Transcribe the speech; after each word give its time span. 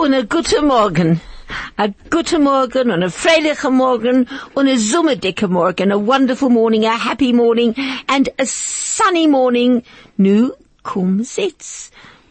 und 0.00 0.14
a 0.14 0.22
guten 0.22 0.66
Morgen. 0.66 1.20
A 1.76 1.88
guten 2.08 2.42
Morgen 2.42 2.90
und 2.90 3.02
a 3.02 3.10
freilichen 3.10 3.74
Morgen 3.74 4.26
und 4.54 4.68
a 4.68 4.78
summerdicke 4.78 5.46
Morgen. 5.46 5.92
A 5.92 5.98
wonderful 5.98 6.48
morning, 6.48 6.86
a 6.86 6.96
happy 6.96 7.34
morning 7.34 7.74
and 8.08 8.30
a 8.38 8.46
sunny 8.46 9.26
morning. 9.26 9.82
Nu, 10.16 10.52
komm 10.82 11.22
sitz. 11.22 11.90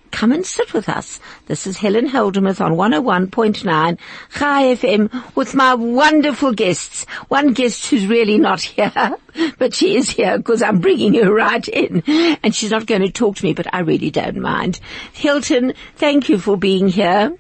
Come 0.10 0.32
and 0.32 0.44
sit 0.44 0.74
with 0.74 0.90
us. 0.90 1.20
This 1.46 1.68
is 1.68 1.78
Helen 1.78 2.10
Heldemuth 2.10 2.60
on 2.60 2.72
101.9 2.72 4.00
Chai 4.34 4.64
FM 4.74 5.36
with 5.36 5.54
my 5.54 5.76
wonderful 5.76 6.52
guests. 6.52 7.06
One 7.28 7.54
guest 7.54 7.86
who's 7.86 8.08
really 8.08 8.40
not 8.40 8.62
here, 8.62 9.16
but 9.60 9.76
she 9.76 9.96
is 9.96 10.10
here 10.10 10.40
because 10.40 10.64
I'm 10.64 10.80
bringing 10.80 11.14
her 11.14 11.32
right 11.32 11.68
in. 11.68 12.02
And 12.42 12.56
she's 12.56 12.72
not 12.72 12.88
going 12.88 13.02
to 13.02 13.12
talk 13.12 13.36
to 13.36 13.46
me, 13.46 13.54
but 13.54 13.72
I 13.72 13.82
really 13.82 14.10
don't 14.10 14.40
mind. 14.40 14.80
Hilton, 15.14 15.74
thank 15.98 16.30
you 16.30 16.40
for 16.40 16.58
being 16.58 16.88
here. 16.88 17.38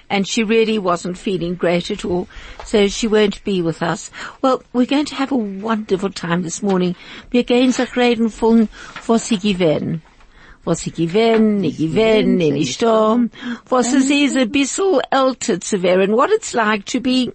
and 0.10 0.28
she 0.28 0.44
really 0.44 0.80
wasn't 0.80 1.18
feeling 1.18 1.56
great 1.56 1.92
at 1.92 2.06
all, 2.06 2.28
so 2.66 2.88
she 2.88 3.08
won't 3.08 3.44
be 3.44 3.62
with 3.62 3.82
us. 3.82 4.12
Well, 4.42 4.64
we're 4.74 4.86
going 4.86 5.06
to 5.06 5.16
have 5.16 5.32
a 5.32 5.36
wonderful 5.36 6.12
time 6.12 6.44
this 6.44 6.64
morning. 6.64 6.96
Wir 7.32 7.44
gehen 7.44 7.72
sich 7.72 7.96
reden 7.96 8.30
von 8.30 8.70
was 9.06 9.28
sie 9.28 9.38
gewähren. 9.38 10.02
Was 10.68 10.82
sie 10.82 10.92
nie 10.92 11.72
gewähren, 11.72 12.36
nie 12.36 12.52
nicht 12.52 12.82
da. 12.82 13.18
Was 13.70 13.94
es 13.94 14.10
ist 14.10 14.36
ein 14.36 14.52
bisschen 14.52 15.00
älter 15.12 15.62
zu 15.62 15.82
werden. 15.82 16.14
What 16.14 16.30
it's 16.30 16.54
like 16.54 16.84
to 16.88 17.00
be 17.00 17.32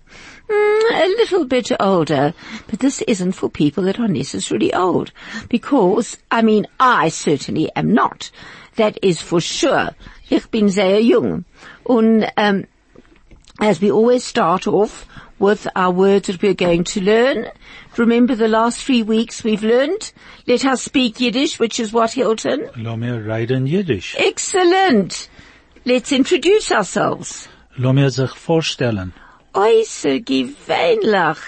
mm, 0.51 0.93
a 0.93 1.07
little 1.17 1.47
bit 1.47 1.73
older. 1.81 2.35
But 2.67 2.81
this 2.81 3.01
isn't 3.01 3.33
for 3.33 3.49
people 3.49 3.85
that 3.85 3.99
are 3.99 4.07
necessarily 4.07 4.75
old. 4.75 5.13
Because, 5.49 6.19
I 6.31 6.43
mean, 6.43 6.67
I 6.79 7.09
certainly 7.09 7.71
am 7.75 7.95
not. 7.95 8.31
That 8.77 8.99
is 9.01 9.23
for 9.23 9.41
sure. 9.41 9.93
Ich 10.33 10.49
bin 10.51 10.71
sehr 10.71 10.99
jung. 10.99 11.45
And 11.87 12.33
um, 12.39 12.65
as 13.61 13.83
we 13.83 13.91
always 13.93 14.25
start 14.25 14.67
off 14.67 15.07
with 15.39 15.69
our 15.77 15.93
words 15.93 16.29
that 16.29 16.41
we're 16.41 16.55
going 16.55 16.85
to 16.85 17.03
learn, 17.03 17.49
remember 17.99 18.35
the 18.35 18.49
last 18.49 18.83
three 18.83 19.03
weeks 19.03 19.45
we've 19.45 19.63
learned, 19.63 20.11
let 20.47 20.65
us 20.65 20.81
speak 20.81 21.21
Yiddish, 21.21 21.59
which 21.59 21.79
is 21.79 21.93
what, 21.93 22.13
Hilton? 22.13 22.71
Lass 22.77 22.97
mir 22.97 23.21
reden 23.23 23.67
Jiddisch. 23.67 24.15
Excellent. 24.17 25.29
Let's 25.85 26.13
introduce 26.13 26.73
ourselves. 26.73 27.47
Lass 27.77 27.93
mir 27.93 28.11
sich 28.11 28.31
vorstellen. 28.31 29.13
Äußer 29.53 30.21
gewöhnlich. 30.21 31.41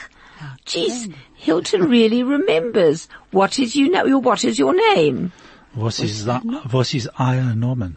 Jeez, 0.66 1.10
Hilton 1.36 1.88
really 1.88 2.22
remembers. 2.22 3.08
What 3.30 3.58
is 3.58 3.74
you 3.74 3.88
know, 3.88 4.18
what 4.18 4.44
is 4.44 4.58
your 4.58 4.74
name? 4.94 5.32
Was 5.72 6.00
ist, 6.00 6.26
da, 6.28 6.42
was 6.70 6.92
ist 6.92 7.08
euer 7.18 7.54
Name? 7.54 7.96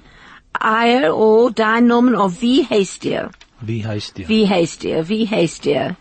Eier 0.54 1.16
or 1.16 1.52
dein 1.52 1.88
Namen 1.88 2.16
or 2.16 2.42
wie 2.42 2.66
heißt 2.66 3.06
ihr? 3.06 3.32
Wie 3.62 3.86
heißt 3.86 4.20
ihr? 4.20 4.28
Wie 4.28 4.48
heißt 4.48 4.84
ihr? 4.84 5.08
Wie 5.10 5.28
heißt 5.28 5.66
ihr? 5.66 5.96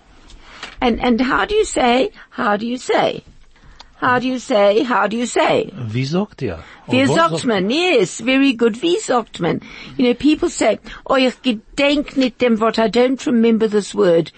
And, 0.81 1.01
and 1.01 1.21
how 1.21 1.47
do 1.47 1.55
you 1.55 1.65
say, 1.65 2.11
how 2.31 2.56
do 2.56 2.67
you 2.67 2.77
say? 2.77 3.23
How 3.99 4.19
do 4.19 4.27
you 4.29 4.39
say, 4.39 4.83
how 4.83 5.06
do 5.09 5.17
you 5.17 5.27
say? 5.27 5.73
Wie 5.75 6.05
sagt 6.05 6.43
ihr? 6.43 6.62
Wie 6.87 7.06
sagt 7.06 7.47
man? 7.47 7.71
Yes, 7.71 8.21
very 8.21 8.53
good. 8.53 8.83
Wie 8.83 8.99
sagt 8.99 9.41
man? 9.41 9.62
You 9.97 10.05
know, 10.05 10.15
people 10.15 10.51
say, 10.51 10.79
oh, 11.06 11.15
ich 11.17 11.41
gedenk 11.43 12.17
nicht 12.17 12.39
dem 12.43 12.61
Wort, 12.61 12.79
I 12.79 12.89
don't 12.89 13.25
remember 13.27 13.69
this 13.69 13.95
word. 13.95 14.33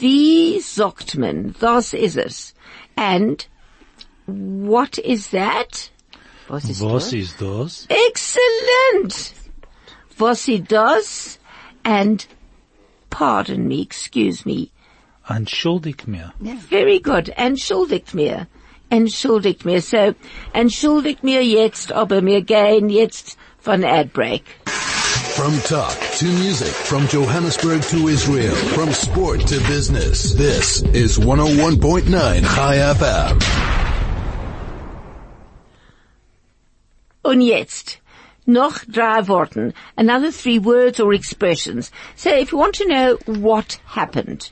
Wie 0.00 0.58
sagt 0.60 1.16
man? 1.16 1.54
Das 1.60 1.94
ist 1.94 2.16
es. 2.16 2.54
And 2.96 3.46
what 4.26 4.98
is 4.98 5.30
that? 5.30 5.90
Was 6.48 6.64
ist 6.64 6.80
Was 6.82 7.10
das? 7.10 7.12
ist 7.12 7.40
das? 7.40 7.86
Excellent! 7.88 9.34
Was 10.18 10.48
ist 10.48 10.70
das? 10.70 11.38
And, 11.84 12.26
pardon 13.10 13.68
me, 13.68 13.82
excuse 13.82 14.46
me. 14.46 14.70
Entschuldig 15.28 16.06
mir. 16.06 16.32
Very 16.68 17.00
good. 17.00 17.30
Entschuldigt 17.36 18.14
mir. 18.14 18.46
Entschuldigt 18.90 19.64
mir. 19.64 19.80
So, 19.80 20.14
entschuldigt 20.52 21.24
mir 21.24 21.42
jetzt, 21.42 21.92
aber 21.92 22.22
mir 22.22 22.42
gehen 22.42 22.90
jetzt 22.90 23.36
von 23.58 23.84
ad 23.84 24.12
break. 24.12 24.44
From 25.34 25.58
talk 25.62 25.98
to 26.18 26.26
music, 26.26 26.68
from 26.68 27.08
Johannesburg 27.08 27.82
to 27.88 28.08
Israel, 28.08 28.54
from 28.74 28.92
sport 28.92 29.40
to 29.48 29.58
business. 29.66 30.32
This 30.34 30.82
is 30.92 31.18
101.9 31.18 32.44
Chai 32.54 32.94
FM. 32.94 33.38
Und 37.22 37.40
jetzt, 37.40 38.00
noch 38.46 38.84
drei 38.86 39.26
Worten, 39.28 39.72
another 39.96 40.30
three 40.32 40.58
words 40.58 41.00
or 41.00 41.12
expressions. 41.14 41.90
So 42.16 42.30
if 42.30 42.52
you 42.52 42.58
want 42.58 42.74
to 42.76 42.86
know 42.88 43.18
what 43.26 43.78
happened, 43.94 44.50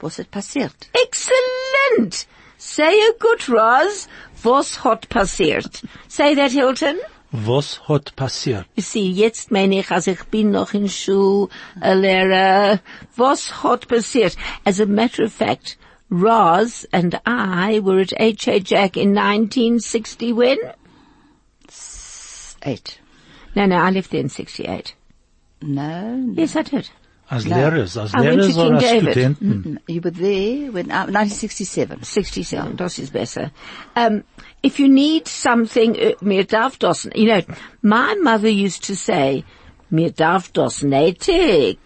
Was 0.00 0.18
ist 0.18 0.30
passiert? 0.30 0.88
excellent! 0.94 2.26
Say 2.58 2.92
a 3.08 3.12
good 3.18 3.48
Roz, 3.48 4.08
was 4.42 4.76
hat 4.84 5.08
passiert? 5.08 5.82
Say 6.08 6.34
that, 6.34 6.52
Hilton. 6.52 6.98
Was 7.32 7.78
hat 7.86 8.12
passiert? 8.16 8.64
You 8.74 8.82
see, 8.82 9.08
jetzt 9.10 9.50
meine 9.50 9.78
ich, 9.78 9.90
als 9.90 10.06
ich 10.08 10.24
bin 10.30 10.50
noch 10.50 10.74
in 10.74 10.88
Schule, 10.88 11.48
a 11.80 11.92
Lehrer. 11.94 12.80
Was 13.16 13.62
hat 13.62 13.86
passiert? 13.88 14.36
As 14.66 14.80
a 14.80 14.86
matter 14.86 15.24
of 15.24 15.32
fact, 15.32 15.76
Roz 16.10 16.84
and 16.92 17.20
I 17.24 17.78
were 17.80 18.00
at 18.00 18.12
H.A. 18.18 18.58
Jack 18.60 18.96
in 18.96 19.14
1960 19.14 20.32
when? 20.32 20.58
Eight. 22.62 22.98
No, 23.54 23.66
no, 23.66 23.76
I 23.76 23.90
left 23.90 24.10
there 24.10 24.20
in 24.20 24.28
68. 24.28 24.94
No, 25.62 26.16
no. 26.16 26.40
Yes, 26.40 26.56
I 26.56 26.62
did. 26.62 26.90
Als 27.30 27.44
No. 27.44 27.56
Lehrers, 27.56 27.96
als 27.96 28.12
I 28.12 28.20
went 28.20 28.40
to 28.42 28.48
Lehrers 28.48 28.54
King 28.54 28.66
oder 28.66 28.74
als 28.74 28.84
David. 28.84 29.10
Studenten? 29.12 29.80
You 29.86 30.00
were 30.02 30.10
there 30.10 30.72
when, 30.72 30.90
uh, 30.90 31.06
1967. 31.06 32.04
67, 32.04 32.76
das 32.76 32.98
ist 32.98 33.12
besser. 33.12 33.52
Um, 33.94 34.24
if 34.64 34.80
you 34.80 34.88
need 34.88 35.28
something, 35.28 35.96
uh, 35.96 36.14
mir 36.20 36.44
darf 36.44 36.76
das, 36.78 37.08
you 37.14 37.26
know, 37.26 37.42
my 37.82 38.16
mother 38.20 38.48
used 38.48 38.84
to 38.84 38.96
say, 38.96 39.44
mir 39.90 40.10
darf 40.10 40.52
das 40.52 40.82
nötig. 40.82 41.78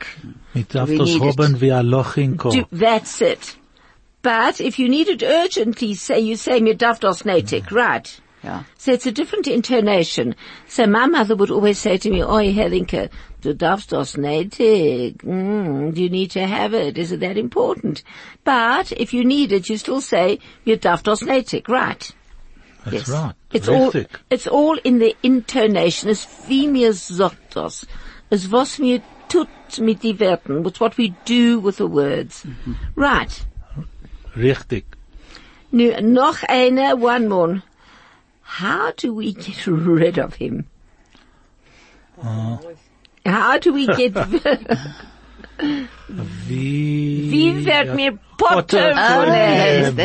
Ich 0.55 0.67
darf 0.69 0.89
We 0.89 0.97
das 0.97 1.21
haben 1.21 1.61
wie 1.61 1.73
ein 1.73 1.87
Loch 1.87 2.17
in 2.17 2.39
Kopf. 2.39 2.55
Do, 2.55 2.65
that's 2.71 3.21
it. 3.21 3.59
But 4.23 4.61
if 4.61 4.79
you 4.79 4.89
need 4.89 5.09
it 5.09 5.23
urgently, 5.23 5.95
say 5.95 6.21
you 6.21 6.37
say 6.37 6.61
mir 6.61 6.77
darf 6.77 7.01
das 7.01 7.27
nötig, 7.27 7.71
right? 7.71 8.09
Yeah. 8.45 8.65
So 8.77 8.93
it's 8.93 9.07
a 9.07 9.13
different 9.13 9.47
intonation. 9.47 10.35
So 10.69 10.87
my 10.87 11.07
mother 11.07 11.35
would 11.35 11.51
always 11.51 11.79
say 11.79 11.97
to 11.97 12.11
me, 12.11 12.23
Oi, 12.23 12.53
Helinka, 12.53 13.09
du 13.41 13.55
darfst 13.55 13.89
das 13.89 14.17
nötig. 14.17 15.17
Mm, 15.23 15.97
you 15.97 16.11
need 16.11 16.31
to 16.33 16.47
have 16.47 16.75
it. 16.75 16.99
Is 16.99 17.11
it 17.11 17.21
that 17.21 17.39
important? 17.39 18.03
But 18.45 18.93
if 18.93 19.15
you 19.15 19.25
need 19.25 19.51
it, 19.51 19.71
you 19.71 19.79
still 19.79 20.03
say, 20.03 20.41
you 20.65 20.77
darf 20.77 21.03
das 21.03 21.23
nötig, 21.23 21.69
right? 21.69 22.11
That's 22.85 23.09
right. 23.09 23.35
It's 23.51 23.67
all, 23.67 23.91
it's 24.29 24.47
all 24.47 24.79
in 24.85 24.99
the 24.99 25.17
intonation. 25.23 26.11
Es 26.11 26.27
wie 26.47 26.67
mir 26.67 26.93
sagt 26.93 27.55
das. 27.55 27.87
Was 28.29 28.79
mir 28.79 29.01
tut 29.31 29.49
mit 29.81 30.03
die 30.03 30.19
Werten. 30.19 30.67
It's 30.67 30.81
what 30.81 30.99
we 30.99 31.15
do 31.25 31.59
with 31.61 31.79
the 31.79 31.87
words. 31.87 32.47
Right. 32.95 33.47
Richtig. 34.37 34.85
Nu, 35.71 35.99
noch 36.03 36.43
eine, 36.43 36.97
one 36.97 37.29
more. 37.29 37.63
How 38.45 38.93
do 38.93 39.13
we 39.13 39.33
get 39.33 39.67
rid 39.67 40.19
of 40.19 40.35
him? 40.35 40.67
Huh? 42.23 42.59
how 43.27 43.59
do 43.59 43.73
we 43.73 43.87
get, 43.87 44.15
Wie, 46.09 47.31
wie 47.31 47.65
wird 47.65 47.95
mir 47.95 48.19
Potter 48.37 48.93
von 48.95 49.29
ihm? 49.29 49.97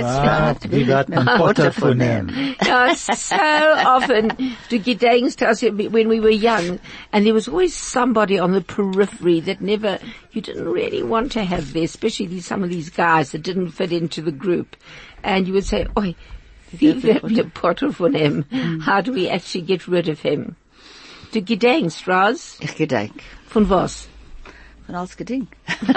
Wie 0.71 0.87
wird 0.87 1.09
man 1.09 1.25
Potter 1.37 1.71
von 1.71 1.99
ihm? 1.99 2.55
So 2.61 3.35
often 3.35 4.29
to 4.69 4.79
gedenkst 4.79 5.91
when 5.91 6.07
we 6.07 6.19
were 6.19 6.29
young, 6.29 6.79
and 7.11 7.25
there 7.25 7.33
was 7.33 7.47
always 7.47 7.75
somebody 7.75 8.37
on 8.39 8.51
the 8.51 8.61
periphery 8.61 9.39
that 9.41 9.59
never, 9.59 9.99
you 10.31 10.41
didn't 10.41 10.69
really 10.69 11.03
want 11.03 11.31
to 11.33 11.43
have 11.43 11.73
there, 11.73 11.83
especially 11.83 12.39
some 12.41 12.63
of 12.63 12.69
these 12.69 12.89
guys 12.89 13.31
that 13.31 13.41
didn't 13.41 13.71
fit 13.71 13.91
into 13.91 14.21
the 14.21 14.31
group. 14.31 14.75
And 15.23 15.47
you 15.47 15.53
would 15.53 15.65
say, 15.65 15.87
oi, 15.97 16.15
wie 16.71 17.01
wird 17.03 17.23
mir 17.29 17.43
Potter 17.45 17.91
von 17.91 18.15
ihm? 18.15 18.45
How 18.85 19.01
do 19.01 19.13
we 19.13 19.27
actually 19.29 19.65
get 19.65 19.87
rid 19.87 20.07
of 20.09 20.19
him? 20.21 20.55
Du 21.33 21.41
gedenkst, 21.41 22.07
Raz? 22.07 22.57
Ich 22.61 22.75
gedenk. 22.75 23.13
Von 23.47 23.69
was? 23.69 24.07
Von 24.85 24.95
alles 24.95 25.15
gedenk. 25.17 25.47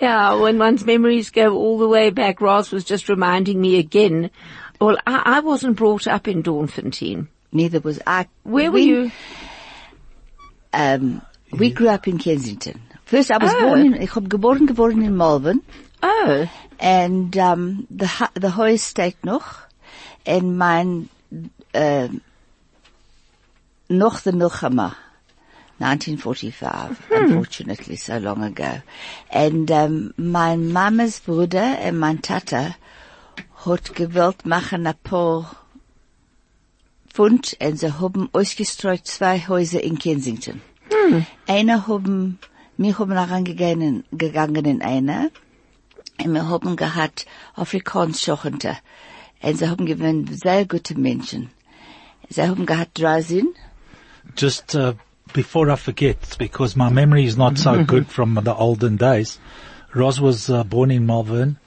Yeah, 0.00 0.34
when 0.40 0.58
one's 0.58 0.84
memories 0.84 1.30
go 1.30 1.56
all 1.56 1.78
the 1.78 1.86
way 1.86 2.10
back, 2.10 2.40
Ross 2.40 2.72
was 2.72 2.84
just 2.84 3.08
reminding 3.08 3.60
me 3.60 3.78
again. 3.78 4.30
Well, 4.80 4.96
I, 5.06 5.22
I 5.36 5.40
wasn't 5.40 5.76
brought 5.76 6.08
up 6.08 6.26
in 6.26 6.42
Doornfontein. 6.42 7.28
Neither 7.52 7.78
was 7.80 8.00
I. 8.06 8.26
Where 8.42 8.70
were 8.70 8.74
We- 8.74 8.82
you? 8.84 9.10
Um, 10.72 11.22
we 11.52 11.70
grew 11.70 11.88
up 11.88 12.08
in 12.08 12.18
Kensington. 12.18 12.80
First, 13.04 13.30
I 13.30 13.38
was 13.38 13.52
Oh. 13.54 13.60
born 13.60 13.80
in, 13.86 14.02
ich 14.02 14.10
hab 14.14 14.24
geboren 14.28 14.66
geworden 14.66 15.02
in 15.04 15.16
Malvern. 15.16 15.60
Oh, 16.02 16.48
And, 16.80 17.36
um, 17.36 17.86
the, 17.90 18.06
hu- 18.06 18.40
the 18.40 18.56
Hoy 18.56 18.78
steht 18.78 19.22
noch. 19.24 19.44
And 20.26 20.56
mein, 20.56 21.08
um, 21.74 22.20
noch 23.88 24.18
the 24.20 24.32
Milchama. 24.32 24.94
1945, 25.78 26.96
unfortunately, 27.10 27.96
so 27.96 28.18
long 28.18 28.42
ago. 28.42 28.82
And, 29.30 29.70
um, 29.70 30.12
mein 30.16 30.72
Mamas 30.72 31.20
Bruder 31.20 31.78
und 31.86 31.98
mein 31.98 32.20
Tata 32.22 32.74
hat 33.66 33.94
gewollt 33.94 34.44
machen 34.46 34.86
ein 34.86 34.94
paar 35.02 35.56
Pfund 37.12 37.56
und 37.60 37.78
sie 37.78 37.92
haben 37.98 38.28
ausgestreut 38.32 39.06
zwei 39.06 39.38
Häuser 39.48 39.82
in 39.82 39.98
Kensington. 39.98 40.60
Einer 41.46 41.86
haben, 41.86 42.38
wir 42.76 42.98
haben 42.98 43.12
herangegangen 43.12 44.04
gegangen 44.12 44.64
in 44.64 44.82
einer 44.82 45.28
und 46.24 46.32
wir 46.32 46.48
haben 46.48 46.76
gehabt 46.76 47.26
Afrikaans 47.54 48.22
Schochente. 48.22 48.76
Und 49.42 49.56
sie 49.56 49.68
haben 49.68 50.26
sehr 50.30 50.66
gute 50.66 50.98
Menschen. 50.98 51.50
Sie 52.28 52.42
haben 52.42 52.66
gehabt 52.66 53.00
drei 53.00 53.22
Sinn. 53.22 53.54
Just 54.36 54.74
uh, 54.74 54.94
before 55.32 55.70
I 55.70 55.76
forget, 55.76 56.36
because 56.38 56.76
my 56.76 56.90
memory 56.90 57.24
is 57.24 57.36
not 57.36 57.58
so 57.58 57.84
good 57.84 58.06
from 58.16 58.38
the 58.44 58.54
olden 58.54 58.96
days, 58.96 59.38
Ros 59.94 60.20
was 60.20 60.50
uh, 60.50 60.62
born 60.62 60.90
in 60.90 61.06
Malvern, 61.06 61.58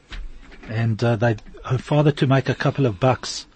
and 0.69 1.03
uh, 1.03 1.15
they 1.15 1.35
her 1.65 1.77
father 1.77 2.11
to 2.11 2.27
make 2.27 2.47
a 2.47 2.55
couple 2.55 2.85
of 2.85 3.00
bucks, 3.00 3.47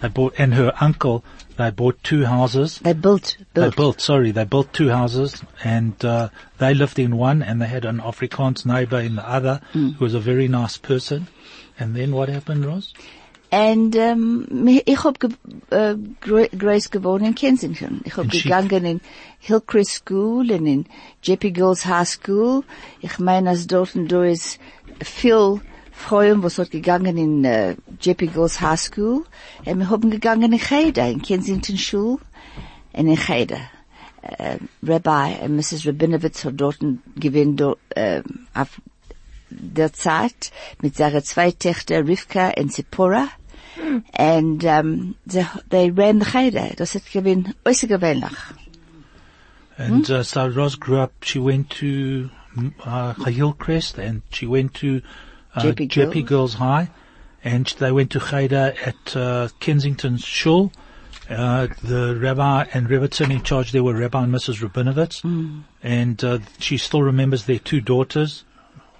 they 0.00 0.08
bought 0.08 0.34
and 0.38 0.54
her 0.54 0.72
uncle 0.80 1.24
they 1.56 1.70
bought 1.70 2.02
two 2.02 2.24
houses. 2.24 2.78
They 2.78 2.92
built, 2.92 3.36
built. 3.54 3.70
They 3.70 3.76
built, 3.76 4.00
sorry, 4.00 4.30
they 4.30 4.44
built 4.44 4.72
two 4.72 4.90
houses 4.90 5.42
and, 5.64 6.02
uh, 6.04 6.28
they 6.58 6.74
lived 6.74 6.98
in 6.98 7.16
one 7.16 7.42
and 7.42 7.60
they 7.60 7.66
had 7.66 7.84
an 7.84 7.98
Afrikaans 7.98 8.64
neighbor 8.66 9.00
in 9.00 9.16
the 9.16 9.28
other 9.28 9.60
who 9.72 9.94
was 9.98 10.14
a 10.14 10.20
very 10.20 10.48
nice 10.48 10.76
person. 10.76 11.28
And 11.78 11.94
then 11.94 12.12
what 12.12 12.28
happened, 12.28 12.64
Ros? 12.64 12.92
And 13.52 13.96
um, 13.96 14.68
ich 14.68 14.98
hab 15.04 15.18
ge 15.20 15.30
Gra- 16.20 16.48
Grace 16.56 16.86
in 16.86 17.34
Kensington. 17.34 18.02
Ich 18.04 18.16
hab 18.16 18.30
Chic. 18.32 18.42
gegangen 18.44 18.84
in 18.84 19.00
Hillcrest 19.38 19.92
School 19.92 20.50
und 20.50 20.66
in 20.66 20.86
Jeppe 21.22 21.52
Girls 21.52 21.86
High 21.86 22.08
School. 22.08 22.64
Ich 23.00 23.18
meine, 23.18 23.50
als 23.50 23.66
dort 23.66 23.94
und 23.94 24.08
da 24.08 24.24
ist 24.24 24.58
viel 25.00 25.60
Freuen, 25.96 26.42
was 26.42 26.58
hat 26.58 26.70
gegangen 26.70 27.16
in 27.16 27.44
äh, 27.44 27.74
Jeppe 28.00 28.26
Girls 28.26 28.60
High 28.60 28.78
School. 28.78 29.24
Und 29.64 29.78
wir 29.78 29.90
haben 29.90 30.10
gegangen 30.10 30.52
in 30.52 30.60
Cheder, 30.60 31.08
in 31.08 31.22
Kensington 31.22 31.78
Schule 31.78 32.18
und 32.92 33.08
in 33.08 33.16
Cheder. 33.16 33.60
Äh, 34.22 34.58
Rabbi 34.82 35.44
und 35.44 35.56
Mrs. 35.56 35.86
Rabinowitz 35.86 36.44
hat 36.44 36.54
dort 36.56 36.78
gewinnt 37.16 37.62
äh, 37.90 38.22
auf 38.54 38.80
der 39.50 39.92
Zeit 39.92 40.52
mit 40.82 40.96
seinen 40.96 41.24
zwei 41.24 41.50
Töchter 41.50 42.06
Rivka 42.06 42.52
und 42.56 42.72
Zipporah. 42.72 43.28
And 44.12 44.64
um, 44.64 45.16
they, 45.26 45.46
they 45.70 45.90
ran 45.90 46.20
the 46.20 46.26
cheder. 46.26 46.70
Das 46.76 46.94
hat 46.94 47.10
gewinn 47.12 47.54
äußergewöhnlich. 47.64 48.32
And 49.78 50.08
uh, 50.08 50.22
so 50.22 50.46
Ros 50.46 50.76
grew 50.80 50.98
up, 50.98 51.12
she 51.22 51.38
went 51.38 51.70
to 51.70 52.30
mm, 52.56 52.72
uh, 52.84 53.12
Hillcrest 53.24 53.98
and 53.98 54.22
she 54.30 54.46
went 54.46 54.72
to 54.74 55.02
uh, 55.56 55.62
Jeppe 55.62 55.88
Jeppe 55.88 56.12
Girls. 56.14 56.28
Girls 56.28 56.54
High 56.54 56.90
and 57.44 57.66
they 57.78 57.92
went 57.92 58.10
to 58.12 58.20
Cheder 58.20 58.74
at 58.84 59.16
uh, 59.16 59.48
Kensington 59.60 60.16
Shul. 60.18 60.72
Uh, 61.28 61.66
the 61.82 62.16
rabbi 62.20 62.66
and 62.72 62.88
Rebbitzin 62.88 63.30
in 63.32 63.42
charge 63.42 63.72
there 63.72 63.82
were 63.82 63.94
Rabbi 63.94 64.22
and 64.24 64.32
Mrs. 64.32 64.60
Rabinowitz. 64.62 65.24
And 65.82 66.24
uh, 66.24 66.38
she 66.58 66.76
still 66.78 67.02
remembers 67.02 67.46
their 67.46 67.58
two 67.58 67.80
daughters. 67.80 68.44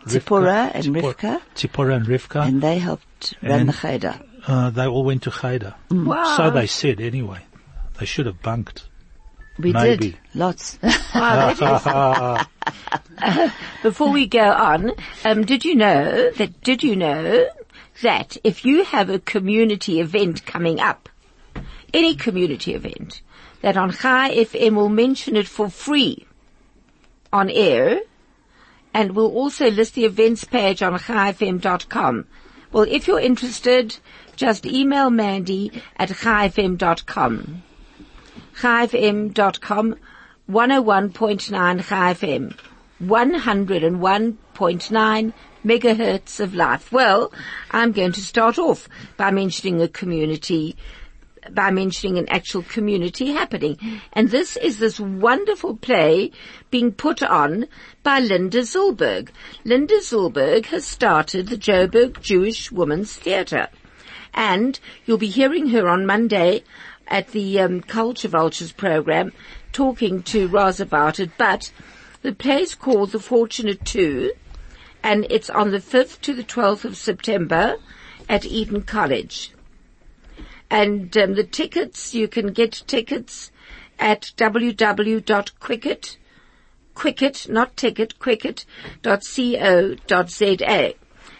Rivka- 0.05 0.11
Zipporah 0.11 0.71
and 0.75 0.85
Zippor- 0.87 1.15
Rivka. 1.15 1.41
Zipporah 1.57 1.95
and 1.97 2.07
Rivka. 2.07 2.47
And 2.47 2.61
they 2.63 2.79
helped 2.79 3.35
run 3.43 3.53
And- 3.61 3.69
the 3.69 3.73
cheder. 3.73 4.21
uh, 4.47 4.71
they 4.71 4.87
all 4.87 5.05
went 5.05 5.23
to 5.25 5.31
Cheder. 5.31 5.75
wow. 5.91 6.37
So 6.37 6.51
they 6.51 6.67
said 6.67 7.01
anyway. 7.01 7.41
They 7.99 8.07
should 8.07 8.27
have 8.27 8.43
bunked. 8.43 8.89
We 9.59 9.73
Maybe. 9.73 10.11
did. 10.11 10.19
Lots. 10.35 10.79
Wow, 11.15 11.53
that 11.55 12.49
is- 13.19 13.53
Before 13.83 14.11
we 14.11 14.27
go 14.27 14.51
on, 14.53 14.93
um, 15.25 15.45
did 15.45 15.65
you 15.65 15.75
know 15.75 16.31
that, 16.33 16.61
did 16.63 16.83
you 16.83 16.95
know 16.97 17.49
that 18.03 18.37
if 18.45 18.65
you 18.65 18.85
have 18.85 19.09
a 19.09 19.19
community 19.19 20.01
event 20.01 20.45
coming 20.45 20.79
up, 20.81 21.09
any 21.95 22.15
community 22.15 22.75
event, 22.75 23.23
that 23.63 23.77
on 23.77 23.93
Chai 23.93 24.35
FM 24.35 24.75
will 24.75 24.91
mention 24.91 25.37
it 25.37 25.49
for 25.49 25.71
free 25.71 26.27
on 27.33 27.49
air, 27.51 28.01
and 28.93 29.13
we'll 29.17 29.33
also 29.33 29.71
list 29.71 29.95
the 29.95 30.05
events 30.05 30.45
page 30.45 30.83
on 30.83 30.93
chaifm.com. 30.99 32.27
Well, 32.73 32.85
if 32.89 33.07
you're 33.07 33.21
interested, 33.21 33.97
just 34.37 34.67
email 34.67 35.09
Mandy 35.09 35.83
at 35.97 36.11
chaifm.com. 36.11 37.63
ChaiFM.com, 38.59 39.97
101.9 40.49 41.83
ChaiFM, 41.83 42.57
101.9 43.03 45.33
megahertz 45.65 46.41
of 46.41 46.55
life. 46.55 46.91
Well, 46.91 47.31
I'm 47.71 47.93
going 47.93 48.13
to 48.13 48.23
start 48.23 48.59
off 48.59 48.89
by 49.19 49.31
mentioning 49.31 49.83
a 49.83 49.89
community, 49.89 50.75
by 51.51 51.71
mentioning 51.71 52.17
an 52.17 52.31
actual 52.31 52.63
community 52.63 53.33
happening. 53.33 53.79
And 54.15 54.31
this 54.31 54.57
is 54.57 54.79
this 54.79 54.99
wonderful 54.99 55.77
play 55.77 56.31
being 56.71 56.93
put 56.93 57.23
on 57.23 57.67
by 58.03 58.21
Linda 58.21 58.61
Zilberg. 58.61 59.29
Linda 59.65 59.97
Zilberg 59.97 60.65
has 60.67 60.87
started 60.87 61.49
the 61.49 61.59
Joburg 61.59 62.23
Jewish 62.23 62.73
Women's 62.73 63.15
Theatre 63.15 63.69
and 64.37 64.79
you'll 65.07 65.19
be 65.19 65.29
hearing 65.29 65.69
her 65.69 65.89
on 65.89 66.07
Monday 66.07 66.63
at 67.09 67.29
the 67.29 67.61
um, 67.61 67.81
Culture 67.81 68.29
Vultures 68.29 68.73
program 68.73 69.33
talking 69.73 70.23
to 70.25 70.49
Roz 70.49 70.81
about 70.81 71.21
it. 71.21 71.31
But 71.37 71.73
the 72.23 72.33
play's 72.33 72.75
called 72.75 73.13
The 73.13 73.21
Fortunate 73.21 73.85
Two, 73.85 74.33
and 75.03 75.27
it's 75.31 75.51
on 75.51 75.71
the 75.71 75.79
5th 75.79 76.21
to 76.23 76.35
the 76.35 76.45
12th 76.45 76.85
of 76.85 76.97
September 76.97 77.77
at 78.29 78.45
Eden 78.45 78.83
College. 78.83 79.53
And 80.69 81.17
um, 81.17 81.35
the 81.35 81.45
tickets, 81.45 82.15
you 82.15 82.27
can 82.27 82.53
get 82.53 82.83
tickets 82.87 83.53
at 83.99 84.33
www.quicket, 84.37 86.17
quicket, 86.95 87.47
not 87.49 87.77
ticket. 87.77 88.15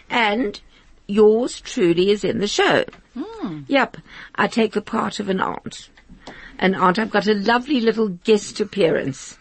And 0.09 0.61
yours 1.07 1.61
truly 1.61 2.11
is 2.11 2.23
in 2.23 2.39
the 2.39 2.47
show. 2.47 2.85
Hmm. 3.17 3.61
Yep. 3.67 3.97
I 4.35 4.47
take 4.47 4.73
the 4.73 4.81
part 4.81 5.19
of 5.19 5.29
an 5.29 5.39
aunt. 5.39 5.89
An 6.59 6.75
aunt, 6.75 6.99
I've 6.99 7.11
got 7.11 7.27
a 7.27 7.33
lovely 7.33 7.79
little 7.81 8.09
guest 8.09 8.59
appearance. 8.59 9.37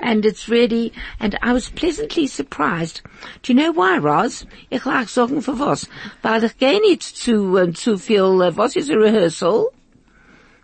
And 0.00 0.26
it's 0.26 0.48
really, 0.48 0.92
and 1.20 1.38
I 1.42 1.52
was 1.52 1.70
pleasantly 1.70 2.26
surprised. 2.26 3.00
Do 3.42 3.52
you 3.52 3.58
know 3.58 3.72
why, 3.72 3.96
Roz? 3.96 4.44
Ich 4.70 4.84
lag 4.84 5.08
sagen 5.08 5.42
für 5.42 5.58
was. 5.58 5.88
Weil 6.22 6.44
ich 6.44 6.58
gehe 6.58 6.80
nicht 6.80 7.02
zu, 7.02 7.56
äh, 7.56 7.72
zu 7.72 7.96
viel, 7.96 8.38
was 8.56 8.76
eh, 8.76 8.80
is 8.80 8.90
a 8.90 8.96
rehearsal? 8.96 9.72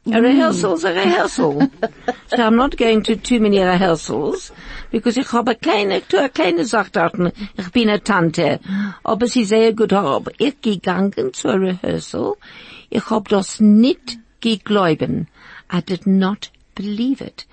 A 0.07 0.21
rehearsal's 0.21 0.85
a 0.85 0.93
rehearsal. 0.93 1.61
so 2.27 2.43
I'm 2.43 2.57
not 2.57 2.77
going 2.77 3.03
to 3.05 3.17
too 3.17 3.39
many 3.39 3.61
rehearsals, 3.61 4.51
because 4.91 5.17
ich 5.17 5.29
habe 5.33 5.55
kleine, 5.55 6.03
tu 6.09 6.19
a 6.19 6.29
kleine 6.29 6.65
Sachdaten. 6.65 7.33
Ich 7.57 7.71
bin 7.71 7.89
eine 7.89 8.03
Tante. 8.03 8.59
Aber 9.05 9.27
sie 9.29 9.45
sehr 9.45 9.73
gut 9.73 9.93
hab. 9.93 10.29
Ich 10.39 10.61
gegangen 10.61 11.33
a 11.45 11.53
rehearsal. 11.53 12.35
Ich 12.91 13.11
hab 13.11 13.29
das 13.29 13.61
nicht 13.61 14.19
geglauben. 14.41 15.29
I 15.73 15.81
did 15.81 16.07
not 16.07 16.51
believe 16.75 17.21
it. 17.21 17.47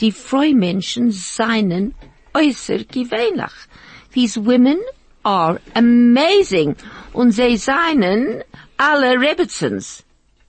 die 0.00 0.12
Freumenschen 0.12 1.12
äußer 2.34 2.78
gewöhnlich. 2.84 3.52
These 4.12 4.44
women 4.44 4.78
are 5.22 5.60
amazing. 5.74 6.76
Und 7.12 7.32
sie 7.32 7.56
seinen 7.56 8.42
alle 8.76 9.20
Rebbitzens. 9.20 10.04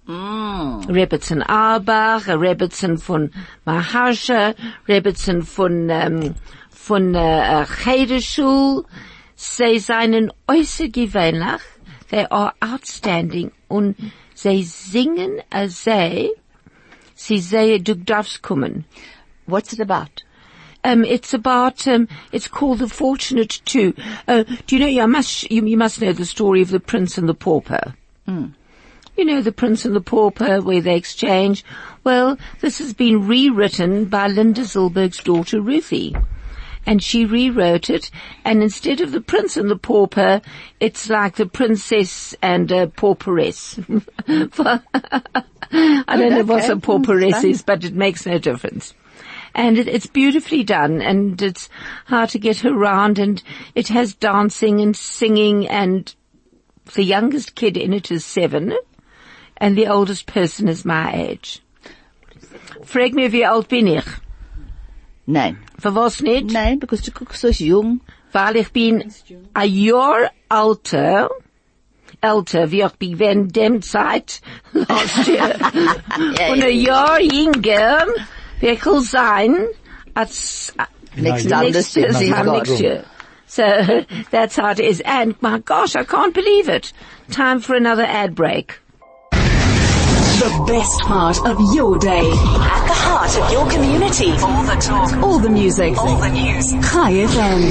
Rebbitzen 0.08 1.42
Arbach, 1.42 2.28
Rebbitzen 2.28 2.98
von 2.98 3.32
Maharsha, 3.66 4.54
Rebbitzen 4.88 5.42
von, 5.44 5.90
ähm, 5.90 6.36
von, 6.70 7.16
äh, 7.16 7.66
Chedeschul. 7.66 8.86
Sie 9.36 9.80
seinen 9.80 10.32
äußer 10.48 10.90
gewöhnlich. 10.90 11.62
They 12.12 12.26
are 12.30 12.54
outstanding. 12.60 13.52
Und 13.68 13.96
sie 14.34 14.64
singen 14.64 15.42
als 15.50 15.84
sie, 15.84 16.32
sie 17.16 17.40
sehe, 17.40 17.82
du 17.82 17.96
darfst 17.96 18.44
kommen. 18.44 18.86
What's 19.48 19.74
it 19.74 19.82
about? 19.82 20.24
Um, 20.84 21.04
it's 21.04 21.34
about, 21.34 21.88
um, 21.88 22.08
it's 22.32 22.48
called 22.48 22.78
The 22.78 22.88
Fortunate 22.88 23.60
Two. 23.66 23.94
Uh, 24.28 24.44
do 24.68 24.76
you 24.76 24.80
know, 24.80 24.88
you 24.88 25.08
must, 25.08 25.50
you, 25.50 25.66
you 25.66 25.78
must 25.78 26.00
know 26.00 26.14
the 26.14 26.26
story 26.26 26.62
of 26.62 26.70
the 26.70 26.80
prince 26.80 27.18
and 27.18 27.28
the 27.28 27.34
pauper. 27.34 27.96
You 29.16 29.26
know, 29.26 29.42
the 29.42 29.52
prince 29.52 29.86
and 29.86 29.96
the 29.96 30.02
pauper 30.02 30.62
where 30.62 30.82
they 30.82 30.96
exchange. 30.96 31.64
Well, 32.04 32.38
this 32.62 32.80
has 32.80 32.94
been 32.94 33.28
rewritten 33.28 34.06
by 34.06 34.28
Linda 34.28 34.62
Zilberg's 34.62 35.24
daughter 35.24 35.62
Ruthie. 35.62 36.16
And 36.88 37.02
she 37.02 37.26
rewrote 37.26 37.90
it, 37.90 38.12
and 38.44 38.62
instead 38.62 39.02
of 39.02 39.12
the 39.12 39.22
prince 39.22 39.58
and 39.58 39.72
the 39.72 39.76
pauper, 39.76 40.42
it's 40.80 41.10
like 41.10 41.36
the 41.36 41.48
princess 41.48 42.36
and 42.44 42.70
a 42.72 42.86
pauperess. 42.86 43.80
I 45.72 46.18
don't 46.18 46.32
know 46.32 46.44
what 46.44 46.70
a 46.70 46.76
pauperess 46.76 47.44
is, 47.44 47.64
but 47.64 47.84
it 47.84 47.96
makes 47.96 48.28
no 48.28 48.38
difference. 48.38 48.94
And 49.56 49.80
it, 49.80 49.88
it's 49.88 50.06
beautifully 50.06 50.64
done, 50.64 51.02
and 51.02 51.42
it's 51.42 51.70
hard 52.06 52.30
to 52.32 52.40
get 52.40 52.64
around, 52.64 53.18
and 53.18 53.42
it 53.74 53.88
has 53.88 54.14
dancing 54.14 54.80
and 54.82 54.96
singing, 54.96 55.68
and 55.68 56.14
the 56.94 57.04
youngest 57.04 57.56
kid 57.56 57.78
in 57.78 57.94
it 57.94 58.12
is 58.12 58.26
seven, 58.26 58.76
and 59.58 59.78
the 59.78 59.88
oldest 59.88 60.26
person 60.26 60.68
is 60.68 60.86
my 60.86 61.14
age. 61.14 61.62
Frag 62.84 63.14
mir, 63.14 63.32
wie 63.32 63.46
alt 63.46 63.68
bin 63.68 63.88
ich? 63.88 64.06
Nein. 65.26 65.58
Für 65.80 65.96
was 65.96 66.22
nicht? 66.22 66.52
Nein, 66.52 66.80
because 66.80 67.02
du 67.02 67.12
guckst 67.12 67.42
so 67.42 67.50
jung. 67.50 68.02
Weil 68.32 68.58
ich 68.58 68.72
bin 68.72 69.12
ein 69.54 69.72
Jahr 69.72 70.30
alter, 70.50 71.30
älter, 72.22 72.70
wie 72.72 72.82
ich 72.82 72.94
bin 72.94 73.18
während 73.18 73.56
dem 73.56 73.82
Zeit, 73.82 74.42
last 74.74 75.28
year. 75.28 75.56
Und 76.52 76.64
a 76.64 76.68
Jahr 76.68 77.22
jünger, 77.22 78.06
wie 78.60 78.68
ich 78.68 78.86
will 78.86 79.02
sein, 79.02 79.68
als, 80.14 80.74
Next 81.18 81.46
No, 81.46 81.62
time 81.62 81.72
next 81.72 81.96
year, 81.96 82.12
year, 82.12 82.44
next 82.44 82.80
year. 82.80 83.06
So 83.48 83.64
that's 84.32 84.56
how 84.58 84.72
it 84.72 84.80
is. 84.80 85.02
And 85.02 85.42
my 85.42 85.60
gosh, 85.60 85.96
I 85.96 86.04
can't 86.04 86.34
believe 86.34 86.68
it. 86.68 86.92
Time 87.32 87.62
for 87.62 87.76
another 87.76 88.04
ad 88.04 88.36
break. 88.36 88.80
The 90.46 90.64
best 90.68 91.02
part 91.02 91.44
of 91.44 91.58
your 91.74 91.98
day. 91.98 92.20
At 92.20 92.86
the 92.86 92.94
heart 92.94 93.36
of 93.36 93.52
your 93.52 93.68
community. 93.68 94.30
All 94.30 94.62
the 94.62 94.76
talk. 94.80 95.12
All 95.24 95.40
the 95.40 95.50
music. 95.50 95.98
All 95.98 96.18
the 96.18 96.30
news. 96.30 96.72
Chai 96.88 97.26
FM. 97.26 97.62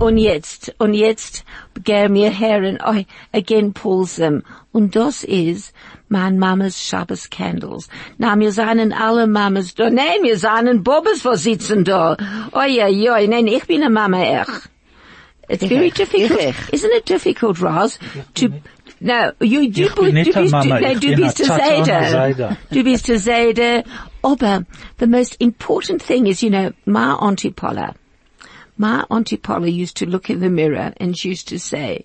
Und 0.00 0.18
jetzt, 0.18 0.74
und 0.78 0.94
jetzt 0.94 1.44
gehen 1.84 2.14
wir 2.14 2.36
hören 2.36 2.80
oh, 2.84 3.04
again 3.32 3.72
Paulsum. 3.72 4.42
Und 4.72 4.96
das 4.96 5.22
ist 5.22 5.72
mein 6.08 6.40
Mamas 6.40 6.82
Shabbos 6.82 7.30
Candles. 7.30 7.88
Na, 8.18 8.36
wir 8.36 8.50
seien 8.50 8.92
alle 8.92 9.28
Mamas 9.28 9.76
da. 9.76 9.88
Nein, 9.88 10.24
wir 10.24 10.36
seien 10.36 10.82
Bobbes, 10.82 11.24
was 11.24 11.44
sitzen 11.44 11.84
da. 11.84 12.16
Oi, 12.52 12.82
oi, 12.82 13.08
oi, 13.08 13.28
nein, 13.28 13.46
ich 13.46 13.68
bin 13.68 13.82
eine 13.84 13.90
Mama, 13.90 14.42
ich. 14.42 14.68
It's 15.48 15.64
very 15.64 15.90
difficult. 15.90 16.54
Isn't 16.72 16.92
it 16.92 17.06
difficult, 17.06 17.60
Ross, 17.62 17.98
to, 18.34 18.50
no, 19.00 19.32
you, 19.40 19.60
you, 19.60 19.86
Ich 19.86 19.94
bin 19.94 20.14
nicht 20.14 20.34
du 20.34 20.38
eine 20.38 20.42
bist, 20.42 20.52
no, 20.52 20.76
ich 20.76 21.00
du 21.00 21.08
bin 21.08 21.16
bist 21.16 21.40
eine 21.40 21.52
eine 21.52 21.58
Tata 21.58 21.76
und 21.76 21.90
eine 21.90 22.10
Seide. 22.10 22.36
Seide. 22.36 22.56
Du 22.70 22.84
bist 22.84 23.28
eine 23.28 23.84
Aber 24.22 24.66
the 24.98 25.06
most 25.06 25.36
important 25.40 26.02
thing 26.02 26.26
is, 26.26 26.42
you 26.42 26.50
know, 26.50 26.72
my 26.86 27.12
Auntie 27.12 27.50
Paula, 27.50 27.94
my 28.76 29.04
Auntie 29.10 29.36
Paula 29.36 29.68
used 29.68 29.96
to 29.98 30.06
look 30.06 30.28
in 30.28 30.40
the 30.40 30.50
mirror 30.50 30.92
and 30.98 31.16
she 31.16 31.28
used 31.28 31.48
to 31.48 31.58
say, 31.58 32.04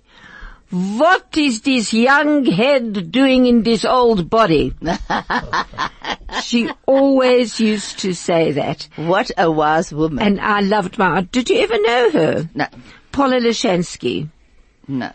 what 0.70 1.36
is 1.36 1.62
this 1.62 1.92
young 1.92 2.44
head 2.44 3.10
doing 3.12 3.46
in 3.46 3.62
this 3.62 3.84
old 3.84 4.30
body? 4.30 4.74
she 6.42 6.70
always 6.86 7.60
used 7.60 7.98
to 8.00 8.14
say 8.14 8.52
that. 8.52 8.88
What 8.96 9.30
a 9.36 9.50
wise 9.50 9.92
woman. 9.92 10.24
And 10.24 10.40
I 10.40 10.60
loved 10.60 10.98
my, 10.98 11.22
did 11.22 11.50
you 11.50 11.58
ever 11.60 11.80
know 11.80 12.10
her? 12.10 12.50
no, 12.54 12.66
Paula 13.12 13.40
Lashansky. 13.40 14.28
no. 14.88 15.10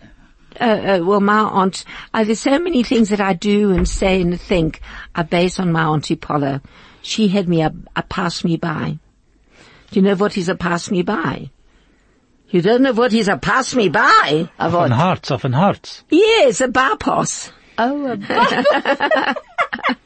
Uh, 0.59 0.63
uh, 0.63 0.99
well, 1.03 1.21
my 1.21 1.39
aunt, 1.39 1.85
uh, 2.13 2.23
there's 2.23 2.41
so 2.41 2.59
many 2.59 2.83
things 2.83 3.09
that 3.09 3.21
I 3.21 3.33
do 3.33 3.71
and 3.71 3.87
say 3.87 4.21
and 4.21 4.39
think 4.39 4.81
are 5.15 5.23
based 5.23 5.59
on 5.59 5.71
my 5.71 5.83
auntie 5.83 6.15
Paula. 6.15 6.61
She 7.01 7.29
had 7.29 7.47
me 7.47 7.61
a, 7.61 7.73
a 7.95 8.03
pass 8.03 8.43
me 8.43 8.57
by. 8.57 8.99
Do 9.91 9.99
you 9.99 10.01
know 10.01 10.15
what 10.15 10.37
is 10.37 10.49
a 10.49 10.55
pass 10.55 10.91
me 10.91 11.01
by? 11.01 11.49
You 12.49 12.61
don't 12.61 12.81
know 12.81 12.93
what 12.93 13.13
is 13.13 13.27
a 13.27 13.37
pass 13.37 13.73
me 13.75 13.89
by? 13.89 14.49
Of 14.59 14.73
Auf 14.73 14.79
what? 14.81 14.91
ein 14.91 14.97
Herz, 14.99 15.31
auf. 15.31 15.45
Yes, 16.09 16.61
a 16.61 16.67
bypass. 16.67 17.51
Oh, 17.77 18.07
a 18.11 18.17
bu- 18.17 19.33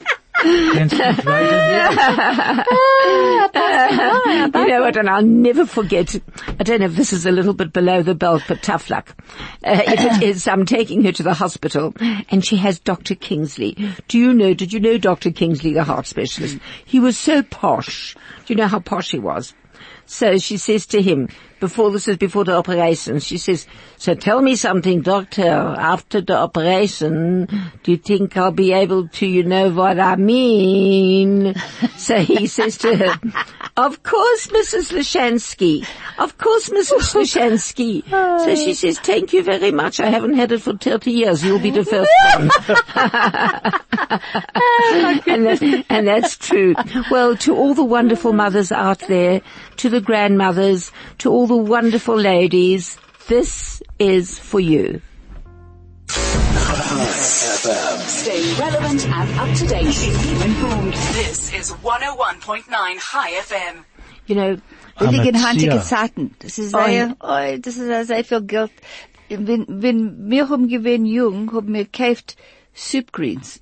You 4.55 4.67
know 4.67 4.81
what, 4.81 4.97
and 4.97 5.09
I'll 5.09 5.23
never 5.23 5.65
forget, 5.65 6.15
I 6.59 6.63
don't 6.63 6.79
know 6.79 6.85
if 6.85 6.95
this 6.95 7.13
is 7.13 7.25
a 7.25 7.31
little 7.31 7.53
bit 7.53 7.73
below 7.73 8.03
the 8.03 8.15
belt, 8.15 8.43
but 8.47 8.61
tough 8.61 8.89
luck. 8.89 9.15
Uh, 9.63 9.81
if 9.87 9.99
it 9.99 10.23
is, 10.23 10.47
I'm 10.47 10.65
taking 10.65 11.03
her 11.03 11.11
to 11.11 11.23
the 11.23 11.33
hospital, 11.33 11.93
and 11.99 12.45
she 12.45 12.57
has 12.57 12.79
Dr. 12.79 13.15
Kingsley. 13.15 13.93
Do 14.07 14.19
you 14.19 14.33
know, 14.33 14.53
did 14.53 14.73
you 14.73 14.79
know 14.79 14.97
Dr. 14.97 15.31
Kingsley, 15.31 15.73
the 15.73 15.83
heart 15.83 16.07
specialist? 16.07 16.57
He 16.85 16.99
was 16.99 17.17
so 17.17 17.41
posh. 17.43 18.15
Do 18.45 18.53
you 18.53 18.55
know 18.55 18.67
how 18.67 18.79
posh 18.79 19.11
he 19.11 19.19
was? 19.19 19.53
So 20.05 20.37
she 20.37 20.57
says 20.57 20.85
to 20.87 21.01
him, 21.01 21.29
before 21.63 21.91
this 21.91 22.09
is 22.09 22.17
before 22.17 22.43
the 22.43 22.53
operation, 22.53 23.19
she 23.19 23.37
says, 23.37 23.65
so 23.95 24.13
tell 24.13 24.41
me 24.41 24.53
something, 24.57 25.01
doctor, 25.01 25.47
after 25.47 26.19
the 26.19 26.35
operation, 26.35 27.47
do 27.83 27.91
you 27.91 27.97
think 27.97 28.35
I'll 28.35 28.51
be 28.51 28.73
able 28.73 29.07
to, 29.07 29.25
you 29.25 29.43
know 29.43 29.69
what 29.69 29.97
I 29.97 30.17
mean? 30.17 31.55
so 31.97 32.19
he 32.19 32.47
says 32.47 32.77
to 32.79 32.97
her, 32.97 33.17
of 33.77 34.03
course, 34.03 34.47
Mrs. 34.47 34.91
Lashansky. 34.91 35.87
Of 36.19 36.37
course, 36.37 36.67
Mrs. 36.67 37.15
Lashansky. 37.15 38.03
So 38.43 38.55
she 38.55 38.73
says, 38.73 38.99
thank 38.99 39.31
you 39.31 39.41
very 39.41 39.71
much. 39.71 40.01
I 40.01 40.07
haven't 40.07 40.33
had 40.33 40.51
it 40.51 40.61
for 40.61 40.75
30 40.75 41.11
years. 41.11 41.45
You'll 41.45 41.59
be 41.59 41.71
the 41.71 41.85
first 41.85 42.11
one. 42.35 42.51
and, 45.27 45.45
that, 45.45 45.85
and 45.87 46.07
that's 46.07 46.35
true. 46.35 46.75
Well, 47.09 47.37
to 47.37 47.55
all 47.55 47.73
the 47.73 47.85
wonderful 47.85 48.33
mothers 48.33 48.71
out 48.73 48.99
there, 49.07 49.41
to 49.77 49.89
the 49.89 50.01
grandmothers, 50.01 50.91
to 51.19 51.31
all 51.31 51.47
the 51.47 51.52
wonderful 51.57 52.15
ladies, 52.17 52.97
this 53.27 53.81
is 53.99 54.37
for 54.39 54.59
you. 54.59 55.01
Stay 57.23 58.53
relevant 58.59 59.07
and 59.07 59.39
up 59.39 59.55
to 59.57 59.67
date. 59.67 59.85
Keep 59.93 60.45
informed. 60.45 60.93
This 60.93 61.53
is 61.53 61.71
101.9 61.71 62.65
Chai 62.99 63.31
FM. 63.41 63.83
You 64.27 64.35
know, 64.35 64.57
Billige 64.99 65.29
Amateur. 65.29 65.39
handige 65.39 65.81
Zeiten. 65.83 66.35
Das 66.39 66.57
ist 66.59 66.73
Oh, 66.75 66.85
sehr, 66.85 67.15
oh, 67.21 67.57
das 67.57 67.77
ist 67.77 67.85
sehr, 67.87 68.05
sehr 68.05 68.23
viel 68.23 68.41
Geld. 68.41 68.71
Wenn, 69.29 69.65
wenn 69.81 70.29
wir 70.29 70.49
haben 70.49 70.67
gewesen 70.67 71.05
jung, 71.05 71.51
haben 71.53 71.73
wir 71.73 71.85
gekauft 71.85 72.35
Soup 72.75 73.11
Greens 73.11 73.59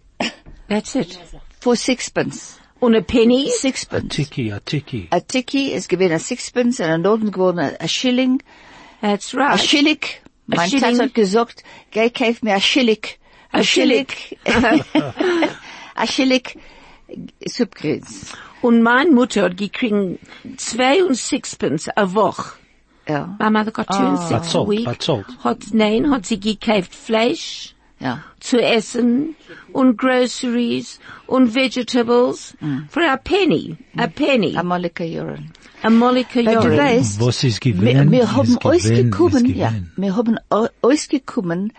that's 0.67 0.95
it. 0.95 1.17
for 1.59 1.75
sixpence. 1.75 2.57
Und 2.81 2.95
a 2.95 3.01
penny, 3.01 3.45
A 3.47 3.51
Sixpence. 3.51 4.15
tiki, 4.15 4.51
a 4.51 4.59
tiki. 4.59 5.07
A 5.11 5.19
Tiki 5.21 5.71
ist 5.71 5.87
gewesen 5.87 6.13
a 6.13 6.19
Sixpence 6.19 6.79
und 6.79 6.87
ein 6.87 7.01
Noten 7.01 7.31
geworden 7.31 7.59
a, 7.59 7.71
a 7.79 7.87
Schilling. 7.87 8.41
that's 9.01 9.33
A 9.35 9.37
right. 9.37 9.59
Schillig. 9.59 10.21
Mein 10.47 10.69
Schilling. 10.69 10.97
Tat 10.97 11.05
hat 11.07 11.13
gesagt, 11.13 11.63
geh 11.91 12.09
kauf 12.09 12.41
mir 12.41 12.55
a 12.55 12.59
Schillig. 12.59 13.19
A 13.53 13.59
A 13.59 13.63
Schillig. 13.63 14.37
a 15.95 16.07
Schillig 16.07 16.57
Soup 17.47 17.73
Greens. 17.75 18.33
Und 18.61 18.81
mein 18.81 19.13
Mutter 19.13 19.43
hat 19.43 19.57
gekriegt 19.57 20.19
zwei 20.57 21.03
und 21.03 21.15
sixpence 21.15 21.87
a 21.95 22.13
Woche. 22.13 22.53
Ja. 23.07 23.35
My 23.39 23.49
mother 23.49 23.71
got 23.71 23.87
two 23.87 23.97
and 23.97 24.19
six 24.19 24.55
a 24.55 24.67
week. 24.67 24.87
Hat, 25.43 25.65
nein, 25.73 26.09
hat 26.11 26.25
sie 26.25 26.39
gekauft 26.39 26.93
Fleisch 26.95 27.75
Ja. 28.01 28.23
zu 28.39 28.57
essen 28.61 29.35
und 29.73 29.97
groceries 29.97 30.99
und 31.27 31.53
vegetables 31.53 32.57
for 32.89 33.03
a 33.03 33.17
penny. 33.17 33.77
A 33.97 34.07
penny. 34.07 34.55
A 34.57 34.63
Molika 34.63 35.03
Juren. 35.03 35.51
A 35.83 35.89
Molika 35.89 36.39
Weil 36.39 36.45
du 36.45 36.51
Joren. 36.69 36.77
weißt, 36.77 37.19
Was 37.21 37.43
ist 37.43 37.63
wir, 37.63 37.73
gewesen? 37.73 38.11
wir 38.11 38.31
haben 38.31 38.57
ausgekommen, 38.57 39.45
ist 39.45 39.55
ja, 39.55 39.73
wir 39.95 40.15
haben 40.15 40.37
au- 40.49 40.67
ausgekommen 40.81 41.73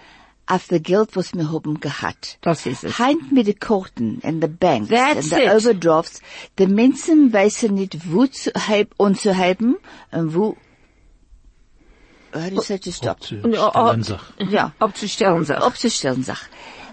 auf 0.47 0.67
der 0.69 0.81
Geld, 0.81 1.11
was 1.15 1.35
wir 1.35 1.51
haben 1.53 1.81
gehabt. 1.81 2.39
Das 2.43 2.67
ist 2.67 2.85
es. 2.85 2.99
Heint 2.99 3.33
mit 3.33 3.47
den 3.47 3.59
Karten 3.59 4.21
and 4.25 4.43
the 4.43 4.49
banks 4.49 4.91
That's 4.91 5.33
and 5.33 5.41
the 5.43 5.43
it. 5.47 5.51
overdrafts. 5.55 6.21
Die 6.59 6.67
Menschen 6.67 7.33
wissen 7.33 7.75
nicht, 7.75 8.13
wo 8.13 8.27
zu 8.27 8.51
anzuheben 8.99 9.77
und 10.11 10.35
wo, 10.35 10.45
how 10.47 10.57
do 10.57 10.57
you 10.57 10.72
say 12.63 12.79
to 12.79 12.91
stop? 12.93 13.23
Stellen 13.25 14.03
sich. 14.03 14.21
Ja. 14.51 14.73
Abzustellen 14.79 15.45
sich. 15.45 15.57
Abzustellen 15.57 16.23
sich. 16.23 16.39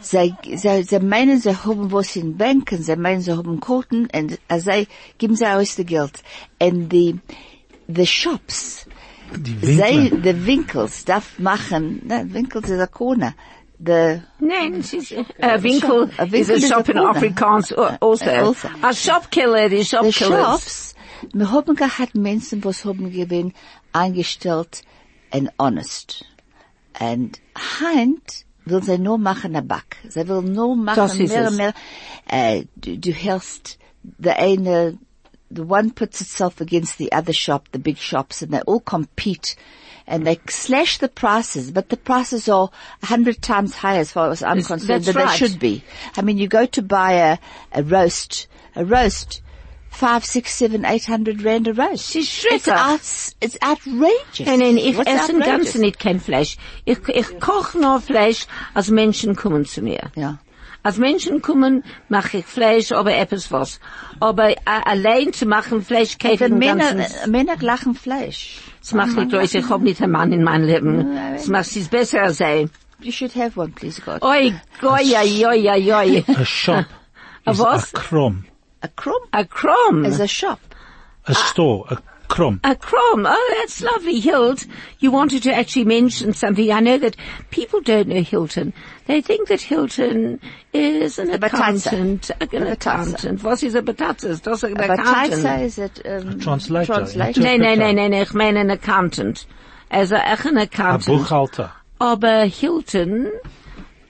Sie, 0.01 0.33
sie, 0.55 0.83
sie 0.83 0.99
meinen, 0.99 1.39
sie 1.41 1.53
haben 1.55 1.91
was 1.91 2.15
in 2.15 2.37
Banken, 2.37 2.81
sie 2.81 2.95
meinen, 2.95 3.21
sie 3.21 3.33
haben 3.35 3.59
Karten 3.59 4.07
und 4.13 4.39
äh, 4.47 4.59
sie 4.59 4.87
geben 5.17 5.35
sie 5.35 5.45
aus 5.45 5.75
das 5.75 5.85
Geld. 5.85 6.23
Und 6.61 6.87
die, 6.89 7.19
the 7.87 8.05
shops, 8.05 8.85
Die 9.35 9.57
sie, 9.61 9.77
Winkler. 9.77 10.19
the 10.23 10.45
Winkels, 10.45 11.03
darf 11.03 11.37
machen, 11.37 12.01
ne, 12.05 12.25
Winkels 12.31 12.69
ist 12.69 12.79
a 12.79 12.87
corner. 12.87 13.33
The, 13.77 14.21
Nein, 14.39 14.75
es 14.79 14.93
ist, 14.93 15.13
a 15.41 15.61
Winkel 15.61 16.09
A 16.17 16.23
is 16.23 16.31
Winkel 16.31 16.51
a 16.51 16.55
is 16.55 16.67
shop 16.67 16.87
a 16.87 16.91
in 16.91 16.97
corner. 16.97 17.19
Afrikaans 17.19 17.71
uh, 17.73 17.97
also. 18.01 18.29
Also. 18.29 18.67
A 18.81 18.93
shop 18.93 19.29
killer, 19.29 19.69
die 19.69 19.83
shop 19.83 20.03
the 20.05 20.11
killers. 20.11 20.41
shops, 20.41 20.95
wir 21.33 21.51
haben 21.51 21.75
gehabt 21.75 22.15
Menschen, 22.15 22.63
was 22.63 22.85
haben 22.85 23.11
gewinn, 23.11 23.53
eingestellt 23.93 24.81
and 25.31 25.49
honest. 25.59 26.23
And 26.99 27.39
Heint 27.55 28.43
will 28.65 28.81
sie 28.81 28.97
nur 28.97 29.17
machen 29.17 29.55
a 29.55 29.61
Back. 29.61 29.97
Sie 30.07 30.27
will 30.27 30.41
nur 30.41 30.75
machen 30.75 31.27
mehr 31.27 31.51
mehr. 31.51 31.73
Äh, 32.29 32.61
uh, 32.61 32.65
du, 32.79 32.97
du 32.97 33.11
hörst, 33.11 33.77
the 34.19 34.37
eine, 34.37 34.97
the 35.51 35.63
one 35.63 35.91
puts 35.91 36.21
itself 36.21 36.61
against 36.61 36.97
the 36.97 37.11
other 37.11 37.33
shop, 37.33 37.69
the 37.71 37.79
big 37.79 37.97
shops, 37.97 38.41
and 38.41 38.51
they 38.51 38.61
all 38.61 38.79
compete. 38.79 39.55
And 40.05 40.25
they 40.25 40.39
slash 40.49 40.97
the 40.97 41.07
prices, 41.07 41.69
but 41.69 41.89
the 41.89 41.97
prices 41.97 42.49
are 42.49 42.71
a 43.03 43.05
hundred 43.05 43.41
times 43.43 43.75
higher 43.75 43.99
as 43.99 44.11
far 44.11 44.31
as 44.31 44.41
I'm 44.41 44.63
concerned 44.63 45.03
than 45.03 45.15
right. 45.15 45.29
they 45.29 45.37
should 45.37 45.59
be. 45.59 45.83
I 46.17 46.23
mean, 46.23 46.39
you 46.39 46.47
go 46.47 46.65
to 46.65 46.81
buy 46.81 47.13
a, 47.13 47.37
a 47.71 47.83
roast, 47.83 48.47
a 48.75 48.83
roast, 48.83 49.41
five, 49.89 50.23
six, 50.25 50.55
seven, 50.55 50.85
eight 50.85 51.07
hundred 51.07 51.43
rand 51.43 51.67
a 51.67 51.71
roast. 51.71 52.09
Sie 52.11 52.19
ist 52.19 52.43
It's, 52.45 52.65
schrecklich. 52.65 52.75
outs, 52.75 53.35
it's 53.41 53.57
outrageous. 53.61 54.45
Nein, 54.45 54.59
nein, 54.59 54.77
ich 54.77 54.97
What's 54.97 55.09
esse 55.11 55.31
im 55.31 55.37
outrageous? 55.41 55.45
Ganzen 55.65 55.81
nicht 55.81 55.99
kein 55.99 56.19
Fleisch. 56.19 56.57
Ich, 56.85 56.99
ich 57.09 57.39
koch 57.39 57.73
nur 57.73 57.99
Fleisch, 58.01 58.45
als 58.73 58.89
Menschen 58.89 59.35
kommen 59.35 59.65
zu 59.65 59.81
mir. 59.81 60.11
Ja. 60.15 60.37
Als 60.81 60.97
Menschen 60.97 61.41
kommen, 61.41 61.83
mache 62.07 62.37
ich 62.37 62.45
Fleisch, 62.45 62.93
aber 62.93 63.13
etwas 63.13 63.51
was. 63.51 63.81
Aber 64.21 64.53
allein 64.65 65.33
zu 65.33 65.45
machen 65.45 65.81
Fleisch, 65.81 66.17
kaufe 66.17 66.33
ich 66.35 66.39
The 66.39 66.45
im 66.45 66.57
Männer, 66.57 66.93
Ganzen. 66.95 66.99
äh, 67.21 67.25
eh, 67.25 67.27
Männer 67.29 67.55
lachen 67.59 67.95
Fleisch. 67.95 68.59
Das 68.79 68.93
mache 68.93 69.23
ich 69.23 69.27
durch, 69.27 69.53
ich 69.53 69.69
hab 69.69 69.81
nicht 69.81 70.01
einen 70.01 70.13
Mann 70.13 70.31
in 70.31 70.41
meinem 70.43 70.65
Leben. 70.65 71.17
Das 71.33 71.47
macht 71.47 71.75
es 71.75 71.89
besser 71.89 72.21
als 72.23 72.39
ein. 72.39 72.69
You 73.01 73.11
should 73.11 73.35
have 73.35 73.59
one, 73.59 73.71
please 73.71 74.01
God. 74.01 74.21
Oi, 74.21 74.53
oi, 74.81 75.15
oi, 75.17 75.45
oi, 75.45 75.69
oi, 75.69 75.93
oi. 75.93 76.23
A 76.27 76.45
shop 76.45 76.85
A 77.45 77.51
is 77.51 77.59
a 77.59 77.63
was? 77.63 77.91
krom. 77.93 78.45
A 78.81 78.87
crumb 78.87 79.21
A 79.33 79.45
crumb. 79.45 80.05
is 80.05 80.19
a 80.19 80.27
shop. 80.27 80.59
A 81.27 81.33
store, 81.35 81.85
a 81.89 81.97
krom. 82.27 82.59
A 82.63 82.75
crumb. 82.75 83.25
Oh, 83.27 83.55
that's 83.59 83.81
lovely. 83.81 84.19
Hilt, 84.19 84.65
you 84.99 85.11
wanted 85.11 85.43
to 85.43 85.53
actually 85.53 85.83
mention 85.85 86.33
something. 86.33 86.71
I 86.71 86.79
know 86.79 86.97
that 86.97 87.15
people 87.51 87.81
don't 87.81 88.07
know 88.07 88.21
Hilton. 88.21 88.73
They 89.07 89.21
think 89.21 89.47
that 89.49 89.61
Hilton 89.61 90.39
is 90.73 91.19
an 91.19 91.27
batata. 91.29 91.45
accountant. 91.47 92.29
An 92.39 92.47
batata. 92.47 92.71
accountant. 92.71 93.43
What 93.43 93.63
is 93.63 93.75
a 93.75 93.81
batatas? 93.81 94.41
Das 94.41 94.63
ist 94.63 94.63
ein 94.65 94.75
But 94.75 94.91
accountant. 94.91 95.43
Taisa 95.43 95.61
is 95.63 95.77
it, 95.77 96.01
um, 96.05 96.39
translator. 96.39 96.93
translator. 96.93 97.41
Nein, 97.41 97.59
nein, 97.61 97.79
nein, 97.79 97.95
nein, 97.95 98.13
ich 98.13 98.33
meine 98.33 98.59
ein 98.61 98.71
accountant. 98.71 99.45
Also, 99.91 100.15
echt 100.15 100.45
ein 100.45 100.57
A 100.57 100.61
accountant. 100.61 101.05
Buchhalter. 101.05 101.71
Aber 101.99 102.43
Hilton 102.45 103.27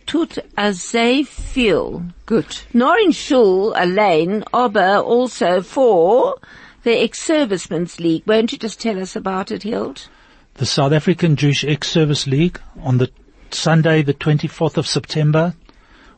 tut 0.10 0.40
as 0.58 0.82
sehr 0.82 1.24
viel. 1.24 2.04
Good. 2.26 2.64
Not 2.74 3.00
in 3.00 3.12
Schul 3.12 3.74
allein, 3.76 4.44
aber 4.52 4.98
also 4.98 5.62
for 5.62 6.36
the 6.84 7.00
ex-servicemen's 7.00 8.00
league. 8.00 8.24
Won't 8.26 8.52
you 8.52 8.58
just 8.58 8.82
tell 8.82 9.00
us 9.00 9.16
about 9.16 9.52
it, 9.52 9.64
Hild? 9.64 10.08
The 10.56 10.66
South 10.66 10.94
African 10.94 11.36
Jewish 11.36 11.64
Ex-Service 11.64 12.26
League 12.26 12.60
on 12.82 12.98
the 12.98 13.12
Sunday, 13.52 14.02
the 14.02 14.16
24th 14.16 14.78
of 14.78 14.88
September, 14.88 15.54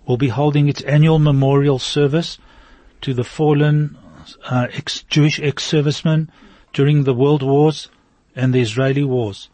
will 0.08 0.18
be 0.18 0.30
holding 0.30 0.70
its 0.70 0.82
annual 0.84 1.20
memorial 1.20 1.78
service 1.78 2.38
to 3.02 3.14
the 3.14 3.26
fallen 3.26 3.98
uh, 4.50 4.68
ex- 4.72 5.04
Jewish 5.04 5.40
ex-servicemen 5.42 6.32
during 6.72 7.04
the 7.04 7.14
World 7.14 7.44
Wars 7.44 7.90
and 8.38 8.54
the 8.54 8.62
Israeli 8.62 9.04
Wars. 9.04 9.50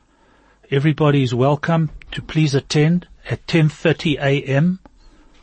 Everybody 0.70 1.24
is 1.24 1.34
welcome 1.34 1.90
to 2.12 2.22
please 2.22 2.54
attend 2.54 3.08
at 3.30 3.46
10.30 3.48 4.16
a.m., 4.20 4.80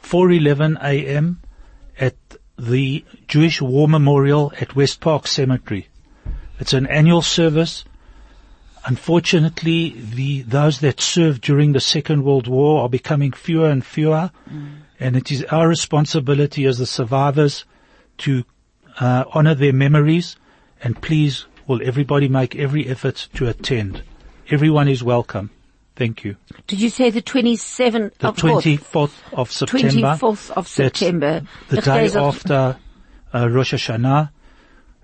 4.11 0.02 0.82
a.m. 0.82 1.40
at 1.98 2.16
the 2.58 3.04
Jewish 3.26 3.60
War 3.60 3.88
Memorial 3.88 4.52
at 4.60 4.76
West 4.76 5.00
Park 5.00 5.26
Cemetery. 5.26 5.88
It's 6.60 6.72
an 6.72 6.86
annual 6.86 7.22
service 7.22 7.84
Unfortunately, 8.86 9.94
the 9.96 10.42
those 10.42 10.80
that 10.80 11.00
served 11.00 11.40
during 11.40 11.72
the 11.72 11.80
Second 11.80 12.22
World 12.22 12.46
War 12.46 12.82
are 12.82 12.88
becoming 12.88 13.32
fewer 13.32 13.70
and 13.70 13.84
fewer, 13.84 14.30
and 15.00 15.16
it 15.16 15.32
is 15.32 15.42
our 15.44 15.66
responsibility 15.66 16.66
as 16.66 16.76
the 16.78 16.86
survivors 16.86 17.64
to 18.18 18.44
uh, 19.00 19.24
honor 19.32 19.54
their 19.54 19.72
memories. 19.72 20.36
And 20.82 21.00
please, 21.00 21.46
will 21.66 21.80
everybody 21.82 22.28
make 22.28 22.56
every 22.56 22.86
effort 22.86 23.28
to 23.34 23.48
attend? 23.48 24.02
Everyone 24.50 24.88
is 24.88 25.02
welcome. 25.02 25.48
Thank 25.96 26.24
you. 26.24 26.36
Did 26.66 26.80
you 26.80 26.90
say 26.90 27.10
the 27.10 27.22
27th 27.22 28.18
The 28.18 28.28
of 28.28 28.42
what? 28.42 28.64
24th 28.64 29.12
of 29.32 29.52
September. 29.52 30.16
24th 30.16 30.50
of 30.50 30.66
September. 30.66 31.42
The 31.68 31.78
Ich 31.78 31.84
day 31.84 32.12
after 32.18 32.76
uh, 33.32 33.48
Rosh 33.48 33.74
Hashanah. 33.74 34.30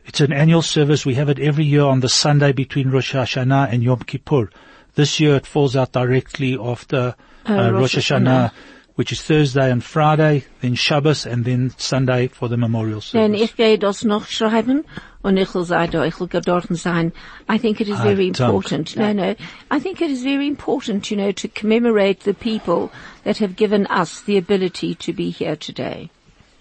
It's 0.07 0.20
an 0.20 0.33
annual 0.33 0.62
service. 0.62 1.07
We 1.07 1.14
have 1.14 1.29
it 1.29 1.38
every 1.38 1.64
year 1.64 1.85
on 1.85 2.00
the 2.00 2.09
Sunday 2.09 2.53
between 2.53 2.90
Rosh 2.90 3.14
Hashanah 3.14 3.72
and 3.72 3.83
Yom 3.85 4.00
Kippur. 4.00 4.50
This 4.94 5.20
year 5.20 5.37
it 5.37 5.46
falls 5.46 5.76
out 5.76 5.92
directly 5.92 6.59
after 6.61 7.14
uh, 7.46 7.53
Uh, 7.53 7.70
Rosh 7.72 7.94
Rosh 7.94 8.11
Hashanah, 8.11 8.50
which 8.94 9.12
is 9.12 9.22
Thursday 9.22 9.70
and 9.70 9.83
Friday, 9.83 10.44
then 10.61 10.74
Shabbos, 10.74 11.26
and 11.26 11.44
then 11.44 11.70
Sunday 11.79 12.29
for 12.29 12.48
the 12.48 12.57
memorial 12.57 13.00
service. 13.00 13.40
ich 13.40 13.57
gehe 13.57 13.79
das 13.79 14.05
noch 14.05 14.26
schreiben 14.26 14.85
und 15.22 15.37
ich 15.37 15.55
will 15.55 15.64
sein, 15.64 15.90
da, 15.90 16.05
ich 16.05 16.18
will 16.20 16.29
dort 16.29 16.66
sein. 16.76 17.12
I 17.48 17.59
think 17.59 17.81
it 17.81 17.88
is 17.88 17.98
I 17.98 18.03
very 18.03 18.31
don't. 18.31 18.46
important. 18.48 18.96
No, 18.96 19.12
no. 19.12 19.35
I 19.70 19.79
think 19.79 20.00
it 20.00 20.11
is 20.11 20.22
very 20.22 20.46
important, 20.46 21.11
you 21.11 21.16
know, 21.16 21.33
to 21.33 21.48
commemorate 21.48 22.20
the 22.20 22.35
people 22.35 22.90
that 23.24 23.38
have 23.38 23.57
given 23.57 23.87
us 23.87 24.22
the 24.22 24.37
ability 24.37 24.94
to 24.96 25.12
be 25.12 25.31
here 25.31 25.57
today. 25.57 26.11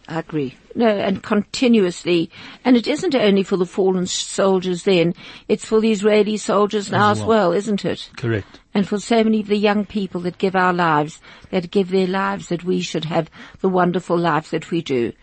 I 0.10 0.20
agree. 0.20 0.56
No, 0.74 0.88
and 0.88 1.22
continuously. 1.22 2.32
And 2.66 2.76
it 2.76 2.88
isn't 2.88 3.14
only 3.14 3.44
for 3.44 3.58
the 3.58 3.66
fallen 3.68 4.08
soldiers 4.08 4.84
then, 4.84 5.14
it's 5.48 5.66
for 5.66 5.80
the 5.80 5.92
Israeli 5.92 6.36
soldiers 6.38 6.90
now 6.90 7.12
as 7.12 7.22
well, 7.22 7.52
isn't 7.52 7.86
it? 7.86 8.10
Correct. 8.18 8.60
And 8.74 8.88
for 8.88 8.98
so 8.98 9.24
many 9.24 9.42
of 9.42 9.48
the 9.48 9.58
young 9.58 9.86
people 9.86 10.22
that 10.22 10.40
give 10.40 10.56
our 10.56 10.74
lives, 10.74 11.22
that 11.52 11.70
give 11.70 11.92
their 11.92 12.08
lives, 12.08 12.48
that 12.48 12.64
we 12.64 12.82
should 12.82 13.06
have 13.06 13.30
the 13.62 13.70
wonderful 13.70 14.18
life 14.18 14.50
that 14.50 14.72
we 14.72 14.82
do. 14.82 15.14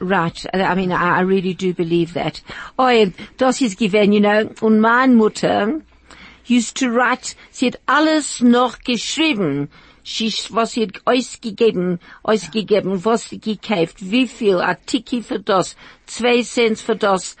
Right. 0.00 0.44
I 0.52 0.74
mean, 0.74 0.90
I, 0.90 1.18
I 1.18 1.20
really 1.20 1.54
do 1.54 1.72
believe 1.72 2.12
that. 2.14 2.42
Oh, 2.78 3.12
das 3.36 3.62
ist 3.62 3.78
given, 3.78 4.12
you 4.12 4.20
know, 4.20 4.50
und 4.60 4.80
meine 4.80 5.14
Mutter 5.14 5.82
used 6.46 6.76
to 6.78 6.90
write, 6.90 7.36
sie 7.52 7.66
hat 7.66 7.76
alles 7.86 8.40
noch 8.40 8.80
geschrieben. 8.80 9.68
Sie, 10.08 10.32
was 10.50 10.72
sie 10.72 10.82
hat 10.82 11.00
ausgegeben, 11.04 11.98
ausgegeben, 12.22 13.04
was 13.04 13.28
sie 13.28 13.40
gekauft, 13.40 13.96
wie 13.98 14.28
viel, 14.28 14.60
a 14.60 14.74
Tiki 14.74 15.20
für 15.20 15.40
das, 15.40 15.74
zwei 16.06 16.42
Cent 16.42 16.78
für 16.78 16.94
das. 16.94 17.36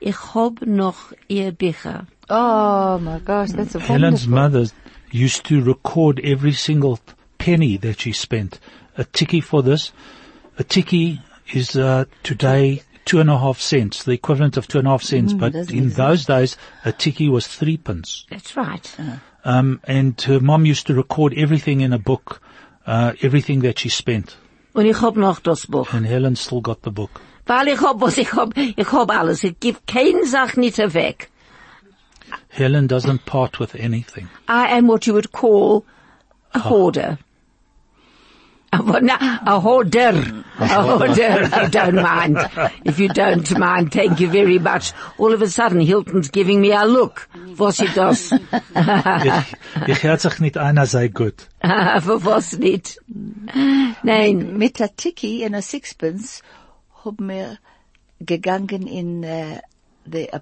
Ich 0.00 0.34
hab 0.34 0.66
noch 0.66 1.12
ihr 1.28 1.52
Bücher. 1.52 2.06
Oh 2.28 2.98
my 3.00 3.20
gosh, 3.24 3.52
that's 3.52 3.76
a 3.76 3.80
Helen's 3.80 4.26
wonderful. 4.26 4.60
mother 4.60 4.70
used 5.12 5.44
to 5.44 5.62
record 5.62 6.18
every 6.24 6.52
single 6.52 6.98
penny 7.38 7.78
that 7.78 8.00
she 8.00 8.12
spent. 8.12 8.58
A 8.96 9.04
tiki 9.04 9.40
for 9.40 9.62
this. 9.62 9.92
A 10.58 10.64
tiki 10.64 11.20
is 11.54 11.76
uh, 11.76 12.04
today 12.24 12.82
two 13.04 13.20
and 13.20 13.30
a 13.30 13.38
half 13.38 13.60
cents, 13.60 14.02
the 14.02 14.12
equivalent 14.12 14.56
of 14.56 14.66
two 14.66 14.78
and 14.78 14.88
a 14.88 14.90
half 14.90 15.02
cents. 15.04 15.32
but 15.32 15.54
in 15.54 15.86
make 15.86 15.94
those 15.94 16.26
days, 16.26 16.56
a 16.84 16.90
tiki 16.92 17.28
was 17.28 17.46
three 17.46 17.76
pence. 17.76 18.26
That's 18.28 18.56
right. 18.56 18.96
Um, 19.48 19.80
and 19.84 20.20
her 20.20 20.40
mom 20.40 20.66
used 20.66 20.86
to 20.88 20.94
record 20.94 21.32
everything 21.34 21.80
in 21.80 21.94
a 21.94 21.98
book, 21.98 22.42
uh, 22.86 23.14
everything 23.22 23.60
that 23.62 23.78
she 23.78 23.88
spent. 23.88 24.36
Und 24.74 24.84
ich 24.84 25.00
hab 25.00 25.16
noch 25.16 25.40
das 25.40 25.64
Buch. 25.64 25.94
And 25.94 26.04
Helen 26.04 26.36
still 26.36 26.60
got 26.60 26.82
the 26.82 26.90
book. 26.90 27.22
Weil 27.46 27.68
ich 27.68 27.80
hab 27.80 27.98
was, 28.02 28.18
ich 28.18 28.34
hab, 28.34 28.52
ich 28.58 28.92
hab 28.92 29.10
alles. 29.10 29.42
Ich 29.44 29.58
gib 29.58 29.86
keine 29.86 30.26
Sache 30.26 30.60
nicht 30.60 30.76
weg. 30.92 31.30
Helen 32.48 32.88
doesn't 32.88 33.24
part 33.24 33.58
with 33.58 33.74
anything. 33.74 34.28
I 34.48 34.76
am 34.76 34.86
what 34.86 35.06
you 35.06 35.14
would 35.14 35.32
call 35.32 35.86
a 36.52 36.58
hoarder. 36.58 37.16
Aber 38.70 39.00
na, 39.00 39.14
a 39.46 39.62
hoarder. 39.62 40.44
A 40.58 40.82
hoarder. 40.82 41.48
I 41.52 41.68
don't 41.68 41.94
mind. 42.02 42.36
If 42.84 42.98
you 42.98 43.08
don't 43.08 43.58
mind, 43.58 43.92
thank 43.92 44.20
you 44.20 44.28
very 44.28 44.58
much. 44.58 44.92
All 45.18 45.32
of 45.32 45.40
a 45.42 45.46
sudden, 45.48 45.80
Hilton's 45.80 46.28
giving 46.30 46.60
me 46.60 46.72
a 46.72 46.84
look. 46.84 47.28
Was 47.56 47.80
it 47.80 47.94
does? 47.94 48.30
Ich, 48.32 49.56
ich 49.88 50.02
hört 50.02 50.20
sich 50.20 50.38
nicht 50.40 50.58
einer 50.58 50.86
sei 50.86 51.08
gut. 51.08 51.48
Für 51.62 52.24
was 52.24 52.58
nicht? 52.58 52.98
Nein. 54.02 54.58
Mit 54.58 54.78
der 54.78 54.94
Tiki 54.96 55.42
in 55.42 55.54
a 55.54 55.62
Sixpence 55.62 56.42
haben 57.04 57.28
wir 57.28 57.58
gegangen 58.20 58.86
in 58.86 59.24
uh, 59.24 59.58
the 60.04 60.28
uh, 60.32 60.40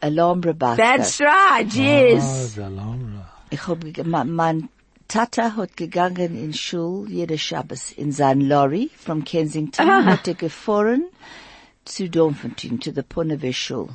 Alhambra 0.00 0.52
Bus. 0.52 0.76
That's 0.76 1.20
right, 1.20 1.66
Oh, 1.70 1.80
yes. 1.80 2.54
der 2.56 2.70
Laura. 2.70 3.28
Ich 3.50 3.66
hab, 3.68 3.80
ge- 3.80 4.02
mein, 4.04 4.30
mein 4.32 4.68
Tata 5.08 5.56
hat 5.56 5.76
gegangen 5.76 6.34
in 6.36 6.52
Schul 6.52 7.08
jede 7.10 7.38
Shabbos 7.38 7.92
in 7.92 8.12
sein 8.12 8.40
Lorry 8.40 8.90
from 8.96 9.24
Kensington, 9.24 9.86
hat 10.06 10.26
er 10.28 10.34
gefahren 10.34 11.04
zu 11.84 12.08
Doornfontein, 12.08 12.80
to 12.80 12.90
the 12.94 13.02
Poneve 13.02 13.52
Schul. 13.52 13.88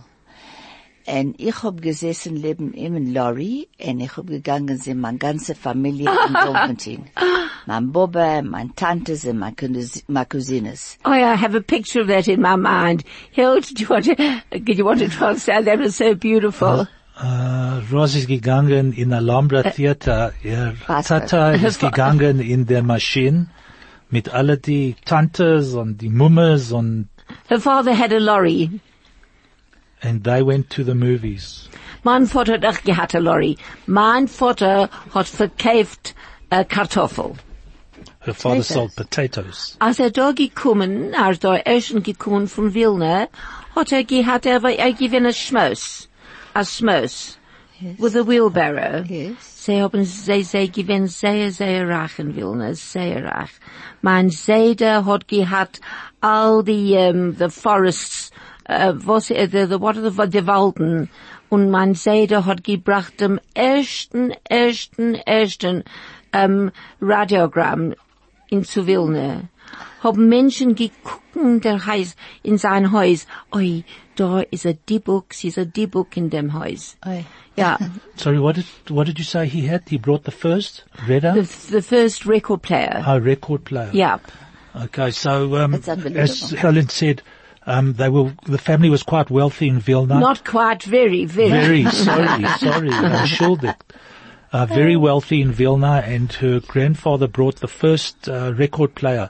Und 1.10 1.40
ich 1.40 1.64
hab 1.64 1.82
gesessen 1.82 2.34
neben 2.34 2.74
ihm 2.74 2.98
in 2.98 3.14
Lorry 3.14 3.70
und 3.82 4.02
ich 4.02 4.18
hab 4.18 4.28
gegangen 4.28 4.78
sind 4.78 5.00
meine 5.00 5.18
ganze 5.18 5.56
Familie 5.56 6.10
in 6.28 6.34
Doornfontein. 6.46 7.06
Mein 7.66 7.92
Baba, 7.94 8.42
meine 8.42 8.76
Tante 8.76 9.16
sind 9.16 9.40
meine 9.40 9.56
Cousin- 9.56 10.04
Cousines. 10.30 10.98
Oh, 11.06 11.12
I 11.12 11.36
have 11.38 11.56
a 11.56 11.62
picture 11.62 12.02
of 12.02 12.08
that 12.10 12.28
in 12.28 12.42
my 12.42 12.58
mind. 12.58 13.04
Hilt, 13.32 13.74
do 13.78 13.84
you 13.84 13.90
want 13.90 14.06
to, 14.06 14.16
do 14.60 14.74
you 14.74 14.84
want 14.84 15.00
to 15.00 15.08
translate? 15.08 15.64
That 15.66 15.80
was 15.80 15.96
so 15.96 16.14
beautiful. 16.14 16.88
Äh, 17.20 17.92
Ross 17.92 18.16
ist 18.16 18.28
gegangen 18.28 18.94
in 18.94 19.12
Alhambra 19.12 19.64
Theater. 19.64 20.34
Ihr 20.44 20.76
Tata 20.86 21.52
ist 21.52 21.80
gegangen 21.88 22.40
in 22.40 22.66
der 22.68 22.84
Maschine 22.84 23.48
mit 24.10 24.30
alle 24.34 24.58
die 24.58 24.96
Tantes 25.06 25.74
und 25.74 25.98
die 26.02 26.10
Mummes 26.10 26.72
und 26.72 27.10
Her 27.50 27.60
father 27.60 27.98
had 27.98 28.14
a 28.14 28.20
lorry. 28.20 28.70
and 30.02 30.24
they 30.24 30.42
went 30.44 30.70
to 30.70 30.84
the 30.84 30.94
movies. 30.94 31.70
Mein 32.04 32.28
Vater 32.28 32.54
hat 32.54 32.66
auch 32.66 32.84
gehabt 32.84 33.16
a 33.16 33.20
lorry. 33.20 33.58
Mein 33.88 34.28
Vater 34.28 34.90
hat 35.14 35.28
verkauft 35.28 36.14
äh, 36.52 36.64
Kartoffel. 36.64 37.34
Her 38.20 38.34
father 38.34 38.58
Potatoes. 38.62 38.68
sold 38.68 38.96
potatoes. 38.96 39.76
Als 39.80 40.00
er 40.00 40.12
da 40.12 40.32
gekommen, 40.34 41.16
als 41.16 41.40
da 41.40 41.56
erst 41.58 42.04
gekommen 42.04 42.48
von 42.48 42.74
Wilna, 42.76 43.28
hat 43.76 43.92
er 43.92 44.04
gehabt, 44.04 44.46
er 44.46 44.62
war, 44.62 44.72
er 44.72 44.94
gewinnt 44.94 45.36
Schmaus. 45.36 46.08
A 46.58 46.62
Schmaus. 46.62 47.38
With 48.00 48.16
a 48.16 48.24
wheelbarrow. 48.24 49.04
Yes. 49.08 49.44
Sie 49.44 49.80
haben, 49.80 50.04
sie, 50.06 50.42
sie 50.42 50.72
gewinnt 50.72 51.12
sehr, 51.12 51.52
sehr 51.52 51.88
reich 51.88 52.18
in 52.18 52.36
Wilna, 52.36 52.74
sehr 52.74 53.26
reich. 53.26 53.52
Mein 54.02 54.32
Seder 54.32 55.06
hat 55.06 55.28
gehabt 55.28 55.80
all 56.20 56.64
die, 56.64 56.98
um, 56.98 57.36
the 57.36 57.52
forests, 57.52 58.32
uh, 58.68 58.94
was, 58.96 59.30
uh, 59.30 59.46
the, 59.46 59.68
the, 59.68 59.78
what 59.78 59.98
are 59.98 60.10
the, 60.10 60.26
the 60.26 60.48
Walden. 60.48 61.10
Und 61.50 61.70
mein 61.70 61.94
Seder 61.94 62.48
hat 62.48 62.64
gebracht 62.64 63.22
dem 63.22 63.40
ersten, 63.54 64.34
ersten, 64.50 65.14
ersten, 65.14 65.84
um, 66.34 66.72
Radiogramm 67.00 67.94
in 68.50 68.64
zu 68.64 68.88
Wilna. 68.88 69.44
Haben 70.02 70.28
Menschen 70.28 70.74
geguckt, 70.74 71.22
der 71.36 71.86
heißt, 71.86 72.18
in 72.42 72.58
sein 72.58 72.92
Haus, 72.92 73.28
oi, 73.54 73.84
da 74.20 74.42
ist 74.52 74.66
a 74.66 74.74
Dibuk, 74.74 75.34
sie 75.34 75.48
ist 75.50 75.58
a 75.58 75.66
Dibuk 75.66 76.18
in 76.18 76.30
dem 76.30 76.54
Haus. 76.54 76.98
Oi. 77.06 77.26
Ja, 77.56 77.78
Sorry, 78.16 78.40
what 78.40 78.56
did 78.56 78.66
what 78.90 79.08
did 79.08 79.18
you 79.18 79.26
say 79.26 79.48
he 79.48 79.68
had? 79.68 79.84
He 79.88 79.98
brought 79.98 80.24
the 80.24 80.32
first 80.32 80.84
the, 80.96 81.14
Redder, 81.14 81.34
the 81.72 81.82
first 81.82 82.26
record 82.26 82.62
player. 82.62 83.04
a 83.06 83.20
record 83.20 83.64
player. 83.64 83.90
Yeah. 83.94 84.20
Okay, 84.76 85.12
so 85.12 85.56
um, 85.56 85.74
as 85.74 86.52
Helen 86.52 86.90
said, 86.90 87.24
um, 87.66 87.94
they 87.94 88.10
were 88.10 88.34
the 88.46 88.58
family 88.58 88.90
was 88.90 89.04
quite 89.04 89.30
wealthy 89.30 89.68
in 89.68 89.80
Vilna. 89.80 90.20
Not 90.20 90.46
quite 90.46 90.84
very, 90.84 91.26
very. 91.26 91.50
very 91.50 91.84
sorry, 91.92 92.46
sorry, 92.60 92.90
entschuldigt. 92.90 93.82
Uh, 94.54 94.66
very 94.66 94.96
wealthy 94.96 95.42
in 95.42 95.52
Vilna, 95.52 96.04
and 96.06 96.32
her 96.34 96.60
grandfather 96.62 97.28
brought 97.28 97.58
the 97.58 97.68
first 97.68 98.30
uh, 98.30 98.54
record 98.56 98.96
player 98.96 99.30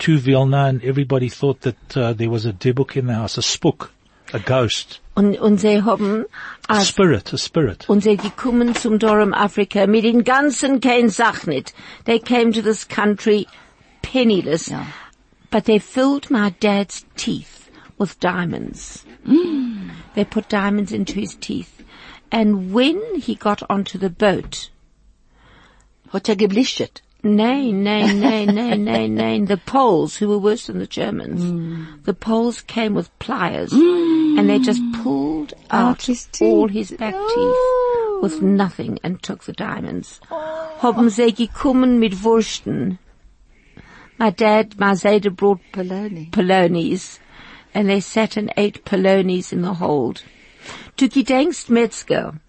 to 0.00 0.18
Vilna, 0.18 0.64
and 0.64 0.84
everybody 0.84 1.28
thought 1.28 1.62
that 1.62 1.96
uh, 1.96 2.12
there 2.12 2.30
was 2.30 2.44
a 2.44 2.52
dibuk 2.52 2.96
in 2.96 3.06
the 3.06 3.14
house, 3.14 3.38
a 3.38 3.42
spook, 3.42 3.92
a 4.32 4.38
ghost, 4.38 5.00
Und, 5.14 5.38
und 5.38 5.58
sie 5.58 5.82
haben, 5.82 6.26
a 6.68 6.80
spirit, 6.84 7.32
a 7.32 7.38
spirit. 7.38 7.88
und 7.88 8.02
sie 8.02 8.16
gekommen 8.16 8.74
zum 8.74 8.98
Dorm 8.98 9.32
Afrika 9.34 9.86
mit 9.86 10.04
den 10.04 10.22
ganzen 10.22 10.80
kein 10.80 11.08
Sach 11.08 11.46
nicht. 11.46 11.72
They 12.04 12.18
came 12.20 12.52
to 12.52 12.62
this 12.62 12.86
country 12.86 13.46
penniless. 14.02 14.68
Ja. 14.68 14.86
But 15.50 15.64
they 15.64 15.78
filled 15.80 16.30
my 16.30 16.50
dad's 16.60 17.04
teeth 17.16 17.70
with 17.98 18.20
diamonds. 18.20 19.04
They 20.14 20.24
put 20.24 20.48
diamonds 20.48 20.92
into 20.92 21.14
his 21.20 21.36
teeth. 21.36 21.82
And 22.30 22.72
when 22.72 23.00
he 23.16 23.34
got 23.34 23.62
onto 23.70 23.98
the 23.98 24.10
boat, 24.10 24.70
Hat 26.12 26.28
er 26.28 26.36
geblichtet. 26.36 27.02
Nein, 27.36 27.82
nein, 27.84 28.20
nein, 28.20 28.54
nein, 28.54 28.84
nein, 28.84 29.14
nein. 29.14 29.44
The 29.44 29.56
Poles, 29.56 30.16
who 30.16 30.28
were 30.28 30.38
worse 30.38 30.66
than 30.66 30.78
the 30.78 30.86
Germans, 30.86 31.42
hmm. 31.42 31.84
the 32.04 32.14
Poles 32.14 32.62
came 32.62 32.94
with 32.94 33.16
pliers 33.18 33.72
hmm. 33.72 34.38
and 34.38 34.48
they 34.48 34.58
just 34.58 34.82
pulled 35.02 35.54
out 35.70 36.02
his 36.02 36.28
all 36.40 36.68
his 36.68 36.90
back 36.92 37.14
teeth 37.14 38.22
with 38.22 38.42
nothing 38.42 38.98
and 39.02 39.22
took 39.22 39.44
the 39.44 39.52
diamonds. 39.52 40.20
Oh. 40.30 40.76
Haben 40.80 41.10
sie 41.10 41.32
gekommen 41.32 41.98
mit 41.98 42.12
Wursten. 42.12 42.98
My 44.18 44.30
dad, 44.30 44.78
my 44.78 44.94
Zeta 44.94 45.30
brought 45.30 45.60
Poloni. 45.72 46.30
polonies 46.32 47.20
and 47.74 47.88
they 47.88 48.00
sat 48.00 48.36
and 48.36 48.52
ate 48.56 48.84
polonies 48.84 49.52
in 49.52 49.62
the 49.62 49.74
hold. 49.74 50.22
Du 50.96 51.08
gedenkst 51.08 51.70
Metzger. 51.70 52.40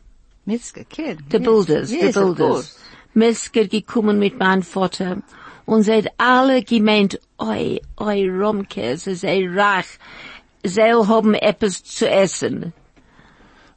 Metzger, 0.46 0.84
kid. 0.86 1.30
The 1.30 1.38
yes. 1.38 1.46
builders, 1.46 1.94
yes, 1.94 2.13
the 2.13 2.20
builders. 2.20 2.80
Course. 3.13 3.50
Metzger 3.52 3.67
gekommen 3.67 4.19
mit 4.19 4.39
meinem 4.39 4.63
Vater 4.63 5.17
und 5.65 5.84
seid 5.84 6.08
alle 6.17 6.63
gemeint, 6.63 7.19
oi, 7.39 7.80
oi, 8.00 8.30
Romke, 8.30 8.98
sie 8.98 9.15
sei 9.15 9.48
reich, 9.48 9.86
sie 10.63 10.82
haben 10.82 11.34
etwas 11.36 11.84
zu 11.84 12.10
essen. 12.10 12.74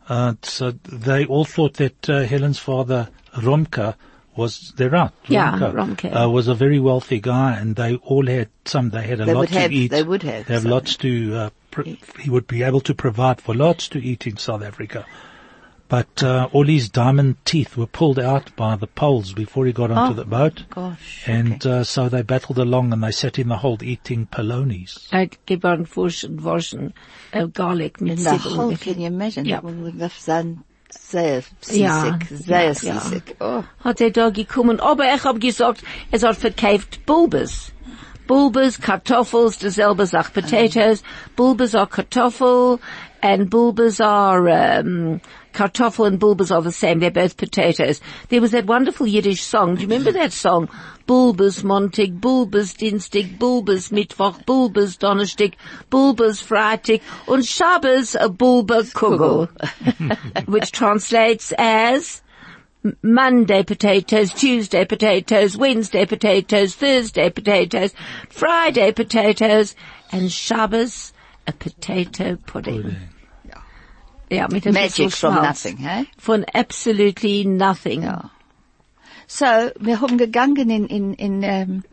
Uh, 0.09 0.35
so 0.42 0.73
they 0.85 1.25
all 1.27 1.45
thought 1.45 1.75
that 1.75 2.09
uh, 2.09 2.23
Helen's 2.25 2.59
father, 2.59 3.09
Romka, 3.37 3.95
was, 4.37 4.73
they're 4.77 4.90
right, 4.90 5.11
Yeah, 5.29 5.53
Romka, 5.59 5.73
Romka. 6.12 6.25
Uh, 6.25 6.29
was 6.31 6.49
a 6.49 6.55
very 6.55 6.79
wealthy 6.81 7.21
guy 7.21 7.53
and 7.59 7.77
they 7.77 7.97
all 7.97 8.27
had 8.27 8.49
some, 8.64 8.90
they 8.90 9.03
had 9.07 9.21
a 9.21 9.25
They 9.27 9.35
lot 9.35 9.40
would 9.40 9.49
to 9.51 9.59
have- 9.61 9.73
eat. 9.73 9.90
they 9.90 10.03
would 10.03 10.23
have 10.23 10.47
They 10.47 10.55
have 10.55 10.62
some. 10.62 10.71
lots 10.73 10.97
to, 10.97 11.35
uh, 11.37 11.51
pr- 11.71 11.83
he 12.18 12.31
would 12.31 12.47
be 12.47 12.62
able 12.62 12.81
to 12.81 12.95
provide 12.95 13.40
for 13.40 13.55
lots 13.55 13.88
to 13.90 14.03
eat 14.03 14.27
in 14.27 14.37
South 14.38 14.62
Africa. 14.62 15.05
But, 15.93 16.23
uh, 16.23 16.49
all 16.55 16.65
his 16.65 16.89
diamond 16.89 17.37
teeth 17.45 17.77
were 17.77 17.87
pulled 17.87 18.19
out 18.19 18.57
by 18.57 18.77
the 18.77 18.87
poles 18.87 19.35
before 19.35 19.67
he 19.67 19.73
got 19.75 19.91
onto 19.91 20.13
Oh, 20.13 20.17
the 20.17 20.25
boat. 20.25 20.65
Gosh. 20.71 21.25
And, 21.27 21.67
uh, 21.67 21.85
so 21.85 22.09
they 22.09 22.23
battled 22.23 22.59
along 22.59 22.95
and 22.95 23.03
they 23.05 23.11
sat 23.13 23.39
in 23.39 23.49
the 23.49 23.59
hold 23.59 23.83
eating 23.83 24.25
polonies. 24.25 25.09
Hat 25.13 25.37
geborgen 25.47 25.87
Wurschen, 25.95 26.39
Wurschen, 26.41 26.95
Garlic 27.53 28.01
mit 28.01 28.17
In 28.19 28.25
the 28.25 28.31
Zwiebeln. 28.31 28.57
whole, 28.57 28.77
can 28.79 28.99
you 29.01 29.07
imagine? 29.07 29.45
Ja. 29.45 29.57
That 29.61 29.65
would 29.65 30.01
have 30.01 30.19
done 30.25 30.65
sehr 30.91 31.43
Ja, 31.69 32.19
seasick, 32.19 32.39
sehr 32.47 32.63
ja, 32.63 32.69
ja. 32.69 32.75
seasick. 33.01 33.37
Oh. 33.41 33.63
hat 33.85 34.01
er 34.01 34.11
da 34.13 34.31
gekommen, 34.31 34.81
aber 34.81 35.15
ich 35.15 35.25
hab 35.25 35.41
gesagt, 35.41 35.83
es 36.11 36.23
hat 36.23 36.37
verkauft 36.37 37.05
Bulbes. 37.05 37.71
Bulbes, 38.27 38.81
Kartoffels, 38.81 39.59
dieselbe 39.59 40.07
Sache, 40.07 40.31
Potatoes. 40.33 41.03
Bulbes 41.37 41.75
are 41.75 41.87
Kartoffel, 41.87 42.79
and 43.23 43.49
bulbes 43.49 44.01
are, 44.01 44.49
um, 44.49 45.21
Kartoffel 45.55 46.07
and 46.07 46.19
bulbes 46.19 46.51
are 46.51 46.61
the 46.61 46.73
same. 46.73 46.99
They're 46.99 47.11
both 47.11 47.37
potatoes. 47.37 48.01
There 48.29 48.41
was 48.41 48.51
that 48.51 48.67
wonderful 48.67 49.07
Yiddish 49.07 49.43
song. 49.43 49.77
Do 49.77 49.83
you 49.83 49.87
remember 49.87 50.13
that 50.13 50.33
song? 50.33 50.69
Bulbes 51.07 51.63
Montag, 51.63 52.21
Bulbes 52.21 52.75
Dienstag, 52.75 53.39
Bulbes 53.39 53.91
Mittwoch, 53.91 54.45
Bulbes 54.45 54.97
Donnerstag, 54.97 55.57
Bulbes 55.91 56.43
Freitag, 56.43 57.01
und 57.29 57.45
Shabbos 57.45 58.15
a 58.15 58.29
Bulbe 58.29 58.83
Kugel, 58.93 59.49
which 60.47 60.73
translates 60.73 61.53
as 61.59 62.23
Monday 63.03 63.63
potatoes, 63.63 64.33
Tuesday 64.33 64.85
potatoes, 64.85 65.57
Wednesday 65.57 66.07
potatoes, 66.07 66.75
Thursday 66.75 67.31
potatoes, 67.31 67.95
Friday 68.29 68.91
potatoes, 68.93 69.77
and 70.11 70.33
Shabbos 70.33 71.13
a 71.47 71.53
potato 71.53 72.37
pudding. 72.37 72.97
Ja, 74.37 74.45
ein 74.47 74.51
bisschen 74.51 74.75
Magic 74.75 75.12
from 75.12 75.35
Schmalz. 75.35 75.64
nothing, 75.64 75.77
hey? 75.79 76.07
Von 76.18 76.45
absolutely 76.55 77.45
nothing. 77.45 78.03
Ja. 78.03 78.31
So, 79.27 79.47
wir 79.79 80.01
haben 80.01 80.18
gegangen 80.18 80.68
in, 80.71 80.87
in, 80.87 81.14
in, 81.14 81.42
ähm, 81.42 81.85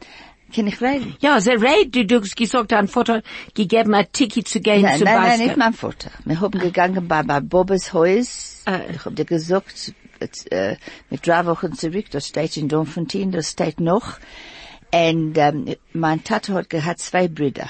kann 0.53 0.67
ich 0.67 0.81
reden? 0.81 1.15
Ja, 1.19 1.39
sie 1.39 1.51
redet, 1.51 1.95
du, 1.95 2.05
du 2.05 2.21
hast 2.21 2.35
gesagt, 2.35 2.71
dein 2.71 2.87
Vater 2.87 3.21
gegeben 3.53 3.93
ein 3.93 4.07
Ticket 4.11 4.47
zu 4.47 4.59
gehen 4.59 4.81
Nein, 4.81 4.97
zu 4.97 5.03
nein, 5.03 5.15
nein, 5.15 5.23
Basket. 5.23 5.45
nicht 5.47 5.57
mein 5.57 5.73
Vater. 5.73 6.11
Wir 6.25 6.41
haben 6.41 6.59
gegangen 6.59 7.07
bei, 7.07 7.23
bei 7.23 7.39
Bobes 7.39 7.93
Haus. 7.93 8.63
Äh. 8.65 8.95
Ich 8.95 9.05
hab 9.05 9.15
dir 9.15 9.25
gesagt, 9.25 9.93
jetzt, 10.19 10.51
äh, 10.51 10.77
mit 11.09 11.25
drei 11.27 11.45
Wochen 11.45 11.73
zurück, 11.73 12.05
das 12.11 12.27
steht 12.27 12.57
in 12.57 12.67
Domfontein, 12.67 13.31
das 13.31 13.51
steht 13.51 13.79
noch. 13.79 14.17
Und 14.91 15.37
ähm, 15.37 15.75
mein 15.93 16.23
Tate 16.23 16.53
hat 16.53 16.69
gehabt 16.69 16.99
zwei 16.99 17.27
Brüder. 17.27 17.69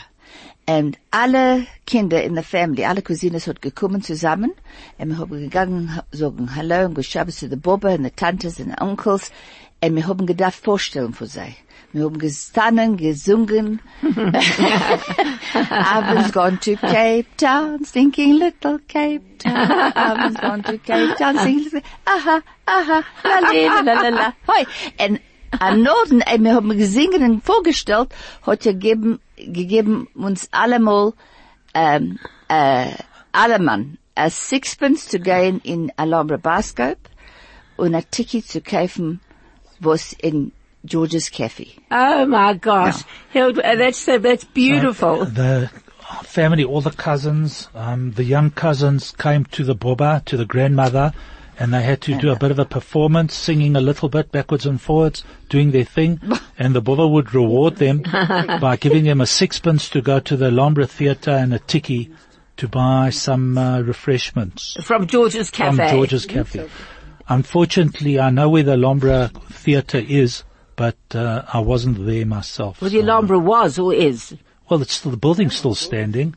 Und 0.70 1.00
alle 1.10 1.66
Kinder 1.88 2.22
in 2.22 2.36
der 2.36 2.44
Family, 2.44 2.86
alle 2.86 3.02
Cousines 3.02 3.48
hat 3.48 3.60
gekommen 3.60 4.04
zusammen. 4.04 4.52
Und 5.00 5.10
wir 5.10 5.18
haben 5.18 5.32
gegangen, 5.32 6.00
sagen 6.12 6.56
Hallo 6.56 6.86
und 6.86 6.94
Geschabbes 6.94 7.38
zu 7.38 7.50
den 7.50 7.60
Boba 7.60 7.96
und 7.96 8.04
den 8.04 8.16
Tantes 8.16 8.60
und 8.60 8.68
den 8.68 8.80
Onkels. 8.80 9.32
Und 9.84 9.96
wir 9.96 10.06
haben 10.06 10.28
gedacht 10.28 10.54
vorstellen 10.54 11.16
für 11.16 11.26
sie. 11.26 11.56
Wir 11.92 12.04
haben 12.04 12.20
gestanden, 12.20 12.98
gesungen. 12.98 13.82
I 14.04 14.32
was 16.14 16.32
gone 16.32 16.60
to 16.60 16.76
Cape 16.76 17.26
Town, 17.38 17.84
stinking 17.84 18.36
little 18.36 18.78
Cape 18.88 19.24
Town. 19.40 19.72
I 19.96 20.28
was 20.28 20.36
gone 20.36 20.62
to 20.62 20.78
Cape 20.78 21.16
Town, 21.18 21.36
singing 21.40 21.64
little, 21.64 21.82
aha, 22.06 22.44
aha, 22.68 23.04
la 23.24 23.40
la 23.40 23.82
la 23.82 24.02
la 24.02 24.10
la. 24.10 24.34
Hoi. 24.48 24.68
Am 25.60 25.82
Norden, 25.82 26.22
ey, 26.22 26.40
wir 26.40 26.56
haben 26.56 26.78
gesungen 26.78 27.24
und 27.24 27.44
vorgestellt, 27.44 28.10
hat 28.46 28.66
er 28.66 28.74
gegeben, 28.74 29.20
gegeben 29.38 30.08
uns 30.16 30.50
allemal, 30.52 31.14
ähm, 31.74 32.20
äh, 32.48 32.92
allemann, 33.32 33.98
a 34.16 34.30
sixpence 34.30 35.08
zu 35.08 35.20
gehen 35.20 35.62
in 35.64 35.92
Alhambra 35.96 36.38
Barscope 36.38 37.10
und 37.78 37.96
a 37.96 38.02
Ticket 38.02 38.48
zu 38.48 38.62
kaufen, 38.62 39.22
was 39.80 40.14
in 40.14 40.52
George's 40.86 41.30
Cafe. 41.32 41.68
Oh 41.92 42.26
my 42.26 42.54
gosh. 42.54 43.04
Hild, 43.32 43.60
uh, 43.60 43.76
that's, 43.76 44.08
uh, 44.08 44.18
that's 44.18 44.46
beautiful. 44.46 45.26
The 45.26 45.70
family, 46.24 46.64
all 46.64 46.82
the 46.82 46.92
cousins, 46.92 47.70
um, 47.74 48.12
the 48.14 48.24
young 48.24 48.52
cousins 48.52 49.14
came 49.18 49.46
to 49.46 49.64
the 49.64 49.76
boba, 49.76 50.24
to 50.26 50.38
the 50.38 50.46
grandmother, 50.46 51.14
and 51.60 51.74
they 51.74 51.84
had 51.84 52.02
to 52.02 52.18
do 52.18 52.32
a 52.32 52.36
bit 52.40 52.52
of 52.52 52.60
a 52.60 52.66
performance, 52.66 53.36
singing 53.36 53.76
a 53.76 53.82
little 53.82 54.08
bit 54.10 54.32
backwards 54.32 54.66
and 54.66 54.80
forwards, 54.82 55.24
doing 55.50 55.72
their 55.72 55.84
thing, 55.84 56.20
and 56.58 56.74
the 56.74 56.82
boba 56.82 57.10
would 57.12 57.34
reward 57.34 57.76
them 57.76 58.02
by 58.62 58.78
giving 58.80 59.04
them 59.04 59.20
a 59.22 59.26
sixpence 59.28 59.90
to 59.90 60.02
go 60.02 60.20
to 60.22 60.38
the 60.38 60.46
Alhambra 60.48 60.88
Theatre 60.88 61.32
and 61.32 61.54
a 61.54 61.60
tiki 61.60 62.12
to 62.58 62.68
buy 62.68 63.10
some 63.10 63.58
uh, 63.58 63.80
refreshments 63.82 64.76
From 64.84 65.08
George's 65.08 65.50
Cafe. 65.50 65.76
from 65.78 65.90
George's 65.90 66.26
Cafe. 66.26 66.68
Unfortunately, 67.28 68.20
I 68.20 68.30
know 68.32 68.50
where 68.50 68.64
the 68.64 68.74
Alhambra 68.74 69.32
Theatre 69.52 70.00
is, 70.06 70.44
but 70.76 70.98
uh, 71.14 71.44
I 71.54 71.60
wasn't 71.60 72.06
there 72.06 72.26
myself. 72.26 72.82
Well, 72.82 72.90
the 72.90 72.98
so- 73.02 73.04
Alhambra 73.08 73.38
was 73.40 73.78
or 73.78 73.94
is. 73.94 74.36
well, 74.70 74.82
it's 74.82 74.94
still, 74.94 75.12
the 75.12 75.18
building's 75.18 75.56
still 75.56 75.76
standing. 75.76 76.36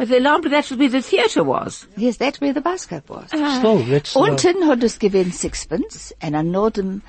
But 0.00 0.08
the 0.08 0.16
Alhambra, 0.16 0.48
that's 0.48 0.70
where 0.70 0.88
the 0.88 1.02
theatre 1.02 1.44
was. 1.44 1.86
Yes, 1.94 2.16
that's 2.16 2.40
where 2.40 2.54
the 2.54 2.62
Barscope 2.62 3.06
was. 3.10 3.28
Still, 3.28 3.82
that's 3.84 4.16
uh, 4.16 4.20
Unten 4.20 4.62
hat 4.62 4.82
es 4.82 4.96
gewinnt 4.96 5.34
sixpence, 5.34 6.10
and 6.22 6.34
an 6.34 6.50
Norden, 6.50 7.02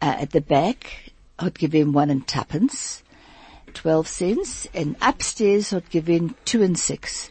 uh, 0.00 0.14
at 0.20 0.30
the 0.30 0.40
back, 0.40 1.10
hat 1.40 1.54
gewinnt 1.54 1.94
one 1.94 2.10
and 2.10 2.24
tuppence, 2.24 3.02
twelve 3.74 4.06
cents, 4.06 4.68
and 4.72 4.94
upstairs 5.02 5.70
hat 5.70 5.90
gewinnt 5.90 6.36
two 6.46 6.62
and 6.62 6.78
six, 6.78 7.28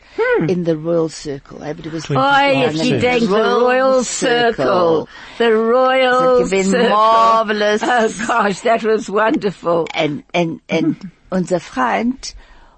in 0.50 0.66
the 0.66 0.76
Royal 0.76 1.08
Circle. 1.08 1.64
Eh, 1.64 1.72
but 1.72 1.86
it 1.86 1.94
was 1.94 2.04
Twenty- 2.04 2.20
Oh, 2.20 2.24
Five 2.24 2.76
if 2.76 2.84
you 2.84 3.00
cents. 3.00 3.02
think 3.02 3.30
the 3.30 3.36
Royal 3.38 4.04
Circle. 4.04 5.08
The 5.38 5.56
Royal 5.56 6.40
Hat 6.40 6.50
gewinnt 6.50 6.66
Circle. 6.66 6.90
marvelous. 6.90 7.82
Oh 7.82 8.14
gosh, 8.28 8.60
that 8.60 8.84
was 8.84 9.10
wonderful. 9.10 9.88
And, 9.94 10.26
and, 10.34 10.60
and 10.68 11.12
unser 11.32 11.60
Freund 11.60 12.34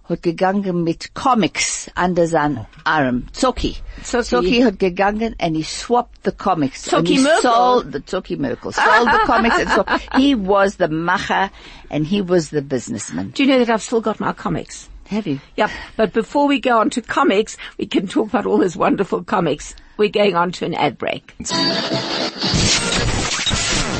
hat 0.09 0.21
gegangen 0.21 0.83
mit 0.83 1.13
Comics 1.13 1.89
under 1.95 2.27
seinen 2.27 2.57
oh. 2.57 2.65
Arm. 2.83 3.27
Zoki. 3.33 3.77
Zoki. 4.03 4.63
hat 4.63 4.77
gegangen 4.77 5.35
and 5.39 5.55
he 5.55 5.63
swapped 5.63 6.23
the 6.23 6.31
comics. 6.31 6.91
and 6.91 7.07
Zoki 7.07 7.23
Merkel. 7.23 7.41
sold 7.41 7.91
the 7.91 7.99
Zoki 8.01 8.37
Merkel. 8.37 8.71
Sold 8.71 9.07
the 9.07 9.21
comics 9.25 9.59
and 9.59 9.69
so 9.69 9.85
he 10.19 10.35
was 10.35 10.75
the 10.75 10.87
macher 10.89 11.49
and 11.89 12.05
he 12.05 12.21
was 12.21 12.49
the 12.49 12.61
businessman. 12.61 13.29
Do 13.29 13.43
you 13.43 13.49
know 13.49 13.59
that 13.59 13.69
I've 13.69 13.81
still 13.81 14.01
got 14.01 14.19
my 14.19 14.33
comics? 14.33 14.89
Have 15.07 15.27
you? 15.27 15.39
Yep. 15.55 15.69
But 15.95 16.13
before 16.13 16.47
we 16.47 16.59
go 16.59 16.79
on 16.79 16.89
to 16.91 17.01
comics, 17.01 17.57
we 17.77 17.85
can 17.85 18.07
talk 18.07 18.29
about 18.29 18.45
all 18.45 18.57
those 18.57 18.75
wonderful 18.75 19.23
comics. 19.23 19.75
We're 19.95 20.09
going 20.09 20.35
on 20.35 20.51
to 20.53 20.65
an 20.65 20.73
ad 20.73 20.97
break. 20.97 21.35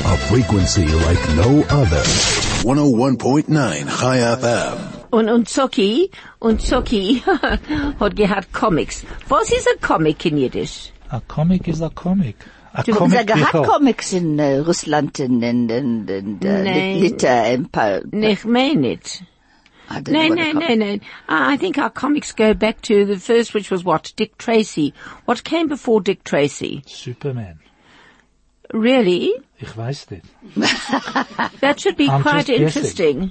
A 0.06 0.16
frequency 0.28 0.86
like 0.86 1.28
no 1.36 1.64
other. 1.68 2.53
101.9 2.64 3.88
Chai 4.00 4.36
FM. 4.36 4.78
Und, 5.10 5.28
und 5.28 5.48
Zoki, 5.48 6.10
und 6.40 6.62
Zoki 6.62 7.22
hat 8.00 8.16
gehad 8.16 8.52
Comics. 8.52 9.04
Was 9.28 9.52
ist 9.52 9.68
ein 9.68 9.80
Comic 9.82 10.24
in 10.24 10.38
Yiddish? 10.38 10.90
A 11.10 11.20
comic 11.28 11.68
is 11.68 11.82
a 11.82 11.90
comic. 11.90 12.36
A 12.72 12.82
Du 12.82 12.92
comic 12.94 13.18
hast 13.18 13.26
gehabt 13.26 13.52
Bichel. 13.52 13.64
Comics 13.66 14.12
in 14.14 14.40
uh, 14.40 14.64
Russland 14.66 15.20
and, 15.20 15.44
and, 15.44 15.70
and, 15.70 16.10
and 16.10 16.44
uh, 16.44 16.62
Nee. 16.62 17.00
Liter 17.00 17.28
and 17.28 17.70
pa- 17.70 18.00
Nee, 18.10 18.32
ich 18.32 18.44
meine 18.46 18.80
nicht. 18.80 19.22
No, 20.08 20.28
no, 20.28 20.52
no, 20.52 20.74
no. 20.74 20.98
I 21.28 21.52
I 21.54 21.56
think 21.58 21.76
our 21.76 21.90
comics 21.90 22.32
go 22.34 22.54
back 22.54 22.80
to 22.82 23.04
the 23.04 23.18
first, 23.18 23.52
which 23.52 23.70
was 23.70 23.84
what? 23.84 24.14
Dick 24.16 24.38
Tracy. 24.38 24.94
What 25.26 25.44
came 25.44 25.68
before 25.68 26.00
Dick 26.00 26.24
Tracy? 26.24 26.82
Superman. 26.86 27.58
Really? 28.74 29.30
Ich 29.60 29.76
weiß 29.76 30.10
nicht. 30.10 30.24
That 31.60 31.80
should 31.80 31.96
be 31.96 32.08
I'm 32.08 32.22
quite 32.22 32.46
just 32.46 32.58
guessing. 32.58 32.82
interesting. 32.82 33.30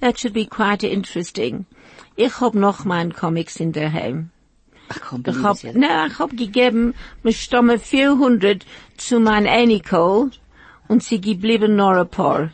That 0.00 0.18
should 0.18 0.34
be 0.34 0.44
quite 0.44 0.84
interesting. 0.84 1.64
Ich 2.16 2.40
hab 2.40 2.54
noch 2.54 2.84
mein 2.84 3.12
Comics 3.12 3.56
in 3.56 3.72
der 3.72 3.90
Heim. 3.90 4.30
Ach 4.90 5.00
komm, 5.00 5.20
Ich 5.20 5.24
believe 5.24 5.42
hab, 5.44 5.56
na, 5.74 6.06
ich 6.08 6.18
hab 6.18 6.36
gegeben, 6.36 6.94
mir 7.22 7.32
stamme 7.32 7.78
400 7.78 8.66
zu 8.98 9.18
mein 9.18 9.46
Enikel 9.46 10.30
und 10.88 11.02
sie 11.02 11.20
geblieben 11.22 11.76
nur 11.76 11.96
ein 11.96 12.08
paar. 12.08 12.50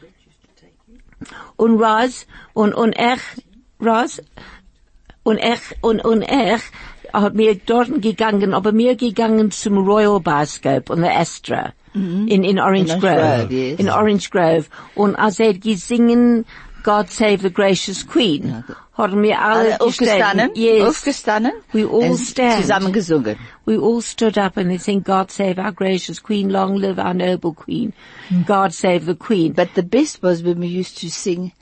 Und 1.57 1.81
Raz, 1.83 2.27
und, 2.55 2.73
und 2.73 2.95
ich, 2.97 3.21
Raz, 3.81 4.23
und 5.25 5.39
ich, 5.39 5.61
und, 5.81 6.05
und 6.05 6.23
ich, 6.23 6.63
hat 7.23 7.35
mir 7.35 7.55
dort 7.55 8.03
gegangen, 8.03 8.55
aber 8.55 8.73
mir 8.73 8.97
gegangen 8.97 9.51
zum 9.51 9.79
Royal 9.79 10.21
Barscope 10.21 10.93
und 10.93 11.03
der 11.03 11.19
Astra. 11.19 11.73
In, 11.95 12.45
in 12.45 12.61
Orange 12.61 12.93
In 12.93 13.01
Grove. 13.01 13.47
Grove, 13.49 13.55
yes. 13.55 13.81
In 13.81 13.89
Orange 13.89 14.31
Grove. 14.31 14.67
Und 14.95 15.17
als 15.17 15.41
er 15.41 15.55
gesingen, 15.55 16.45
God 16.85 17.11
Save 17.11 17.39
the 17.39 17.51
Gracious 17.51 18.07
Queen, 18.07 18.63
haben 18.93 19.23
wir 19.23 19.41
alle 19.41 19.61
Alle 19.61 19.81
aufgestanden? 19.81 20.51
Yes. 20.55 20.89
Aufgestanden? 20.89 21.53
We 21.73 21.87
all 21.87 22.17
stand. 22.19 22.63
Zusammen 22.63 22.93
gesungen. 22.93 23.37
We 23.65 23.79
all 23.79 24.03
stood 24.03 24.37
up 24.37 24.59
and 24.59 24.69
they 24.69 24.79
sing, 24.79 25.03
God 25.03 25.31
save 25.31 25.59
our 25.59 25.73
gracious 25.73 26.23
queen, 26.23 26.51
long 26.51 26.77
live 26.77 26.99
our 26.99 27.15
noble 27.15 27.55
queen. 27.55 27.95
God 28.47 28.73
save 28.75 29.07
the 29.07 29.15
queen. 29.17 29.55
But 29.55 29.75
the 29.75 29.83
best 29.83 30.23
was 30.23 30.43
when 30.43 30.61
we 30.61 30.67
used 30.67 30.99
to 31.01 31.09
sing, 31.11 31.53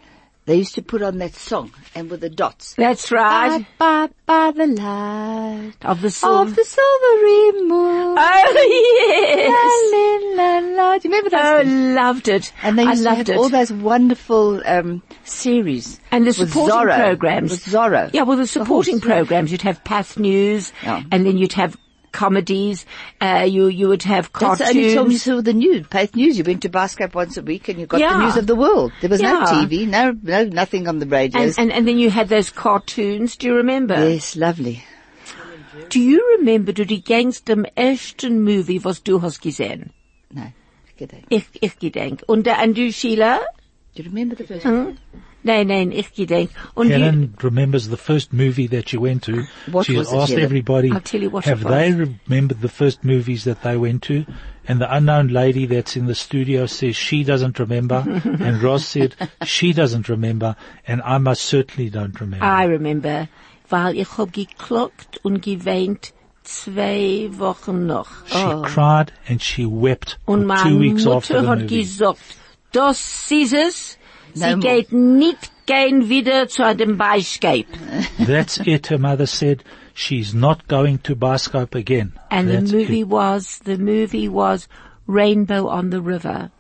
they 0.46 0.56
used 0.56 0.74
to 0.74 0.82
put 0.82 1.00
on 1.02 1.18
that 1.18 1.34
song, 1.34 1.72
and 1.94 2.10
with 2.10 2.20
the 2.20 2.28
dots. 2.30 2.74
That's 2.74 3.10
right. 3.10 3.64
By, 3.78 4.08
by, 4.26 4.50
by 4.52 4.52
the 4.52 4.66
light 4.66 5.72
Of 5.82 6.02
the 6.02 6.10
song. 6.10 6.48
of 6.48 6.56
the 6.56 6.64
silvery 6.64 7.62
moon. 7.62 8.16
Oh, 8.18 9.38
yes. 9.48 10.36
La, 10.36 10.58
la, 10.58 10.58
la. 10.92 10.98
Do 10.98 11.08
you 11.08 11.14
remember 11.14 11.30
those 11.30 11.40
Oh, 11.44 11.62
things? 11.62 11.94
loved 11.96 12.28
it. 12.28 12.52
And 12.62 12.78
they 12.78 12.84
I 12.84 12.90
used 12.90 13.02
to 13.02 13.08
loved 13.08 13.18
have 13.18 13.28
it. 13.30 13.36
all 13.36 13.48
those 13.48 13.72
wonderful 13.72 14.62
um, 14.66 15.02
series. 15.24 16.00
and 16.10 16.26
the 16.26 16.32
supporting 16.32 16.76
Zorro. 16.76 16.96
programs. 16.96 17.50
With 17.50 17.64
Zorro. 17.64 18.10
Yeah, 18.12 18.22
well, 18.22 18.36
the 18.36 18.46
supporting 18.46 18.98
yeah. 18.98 19.04
programs. 19.04 19.50
You'd 19.52 19.62
have 19.62 19.82
Pathé 19.84 20.18
News, 20.18 20.72
and 20.84 21.26
then 21.26 21.38
you'd 21.38 21.52
have 21.54 21.76
comedies. 22.14 22.86
Uh, 23.20 23.44
you 23.56 23.66
you 23.66 23.88
would 23.88 24.04
have 24.04 24.30
That's 24.32 24.58
cartoons. 24.58 24.70
the 24.70 24.80
only 24.80 24.94
time 24.94 25.10
you 25.10 25.18
saw 25.18 25.40
the 25.42 25.52
news, 25.52 25.86
Pathé 25.88 26.14
News. 26.16 26.38
You 26.38 26.44
went 26.44 26.62
to 26.62 26.70
Barscope 26.70 27.14
once 27.14 27.36
a 27.36 27.42
week 27.42 27.68
and 27.68 27.78
you 27.80 27.86
got 27.86 27.98
the 28.00 28.18
news 28.24 28.36
of 28.38 28.46
the 28.46 28.56
world. 28.56 28.92
There 29.02 29.10
was 29.10 29.20
no 29.20 29.42
TV, 29.52 29.86
no, 29.86 30.16
no, 30.22 30.44
nothing 30.44 30.88
on 30.88 30.98
the 31.00 31.06
radio. 31.06 31.42
and, 31.42 31.54
and 31.58 31.72
and 31.72 31.86
then 31.88 31.98
you 31.98 32.10
had 32.10 32.28
those 32.28 32.50
cartoons. 32.50 33.36
Do 33.36 33.48
you 33.48 33.54
remember? 33.56 33.96
yes, 34.08 34.36
lovely. 34.36 34.82
Do 35.90 35.98
you 36.00 36.20
remember 36.38 36.72
du 36.72 36.84
die 36.84 37.02
Gangster 37.04 37.56
ersten 37.76 38.42
Movie, 38.44 38.78
was 38.84 39.00
du 39.02 39.20
hast 39.20 39.42
gesehen? 39.42 39.90
No, 40.32 40.52
forget 40.86 41.12
it. 41.12 41.24
Ich, 41.30 41.44
ich 41.60 41.78
gedenk. 41.78 42.22
Und, 42.28 42.44
der- 42.46 42.62
und 42.62 42.76
du, 42.76 42.90
Sheila? 42.92 43.40
Do 43.94 44.02
you 44.02 44.08
remember 44.08 44.36
the 44.36 44.44
first 44.44 44.64
Hm? 44.64 44.96
Nein, 45.44 45.66
nein, 45.66 45.92
ich 45.92 46.14
gedenk. 46.14 46.50
Und 46.74 46.88
Helen 46.88 47.34
remembers 47.42 47.90
the 47.90 47.98
first 47.98 48.32
movie 48.32 48.66
that 48.68 48.88
she 48.88 48.96
went 48.96 49.24
to. 49.24 49.44
What 49.70 49.84
She's 49.84 49.98
was 49.98 50.10
it, 50.10 50.16
asked 50.16 50.38
everybody, 50.38 50.90
I'll 50.90 51.00
tell 51.00 51.20
you 51.20 51.28
what 51.28 51.44
have 51.44 51.62
they 51.62 51.92
remembered 51.92 52.62
the 52.62 52.68
first 52.70 53.04
movies 53.04 53.44
that 53.44 53.62
they 53.62 53.76
went 53.76 54.02
to? 54.04 54.24
And 54.66 54.80
the 54.80 54.88
unknown 54.90 55.28
lady 55.28 55.66
that's 55.66 55.96
in 55.96 56.06
the 56.06 56.14
studio 56.14 56.64
says 56.64 56.96
she 56.96 57.24
doesn't 57.24 57.58
remember. 57.58 58.02
and 58.24 58.62
Ross 58.62 58.86
said 58.86 59.14
she 59.44 59.74
doesn't 59.74 60.08
remember. 60.08 60.56
And 60.86 61.02
I 61.02 61.18
most 61.18 61.42
certainly 61.42 61.90
don't 61.90 62.18
remember. 62.18 62.46
I 62.46 62.64
remember, 62.64 63.28
weil 63.68 63.98
ich 63.98 64.16
hab 64.16 64.32
geklockt 64.32 65.20
und 65.22 65.42
geweint 65.42 66.14
zwei 66.42 67.28
Wochen 67.32 67.86
noch. 67.86 68.08
she 68.26 68.38
oh. 68.38 68.62
cried 68.62 69.12
and 69.28 69.42
she 69.42 69.66
wept 69.66 70.18
Und 70.24 70.46
meine 70.46 70.70
two 70.70 70.78
weeks 70.78 71.06
after 71.06 71.34
Mutter 71.34 71.42
the 71.42 71.48
hat 71.48 71.58
movie. 71.58 71.82
gesagt, 71.82 72.18
das 72.72 73.30
ist 73.30 73.52
es. 73.52 73.98
Sie 74.34 74.50
No 74.50 74.58
geht 74.58 74.92
nicht 74.92 75.50
gehen 75.66 76.08
wieder 76.08 76.48
zu 76.48 76.64
einem 76.64 76.98
Beiscape. 76.98 77.66
That's 78.18 78.58
it, 78.58 78.90
her 78.90 78.98
mother 78.98 79.26
said. 79.26 79.64
She's 79.94 80.34
not 80.34 80.66
going 80.66 80.98
to 81.04 81.14
Barscope 81.14 81.76
again. 81.76 82.14
And 82.30 82.50
That's 82.50 82.72
the 82.72 82.78
movie 82.78 83.00
it. 83.00 83.08
was, 83.08 83.60
the 83.60 83.78
movie 83.78 84.28
was 84.28 84.68
Rainbow 85.06 85.68
on 85.68 85.90
the 85.90 86.00
River 86.00 86.50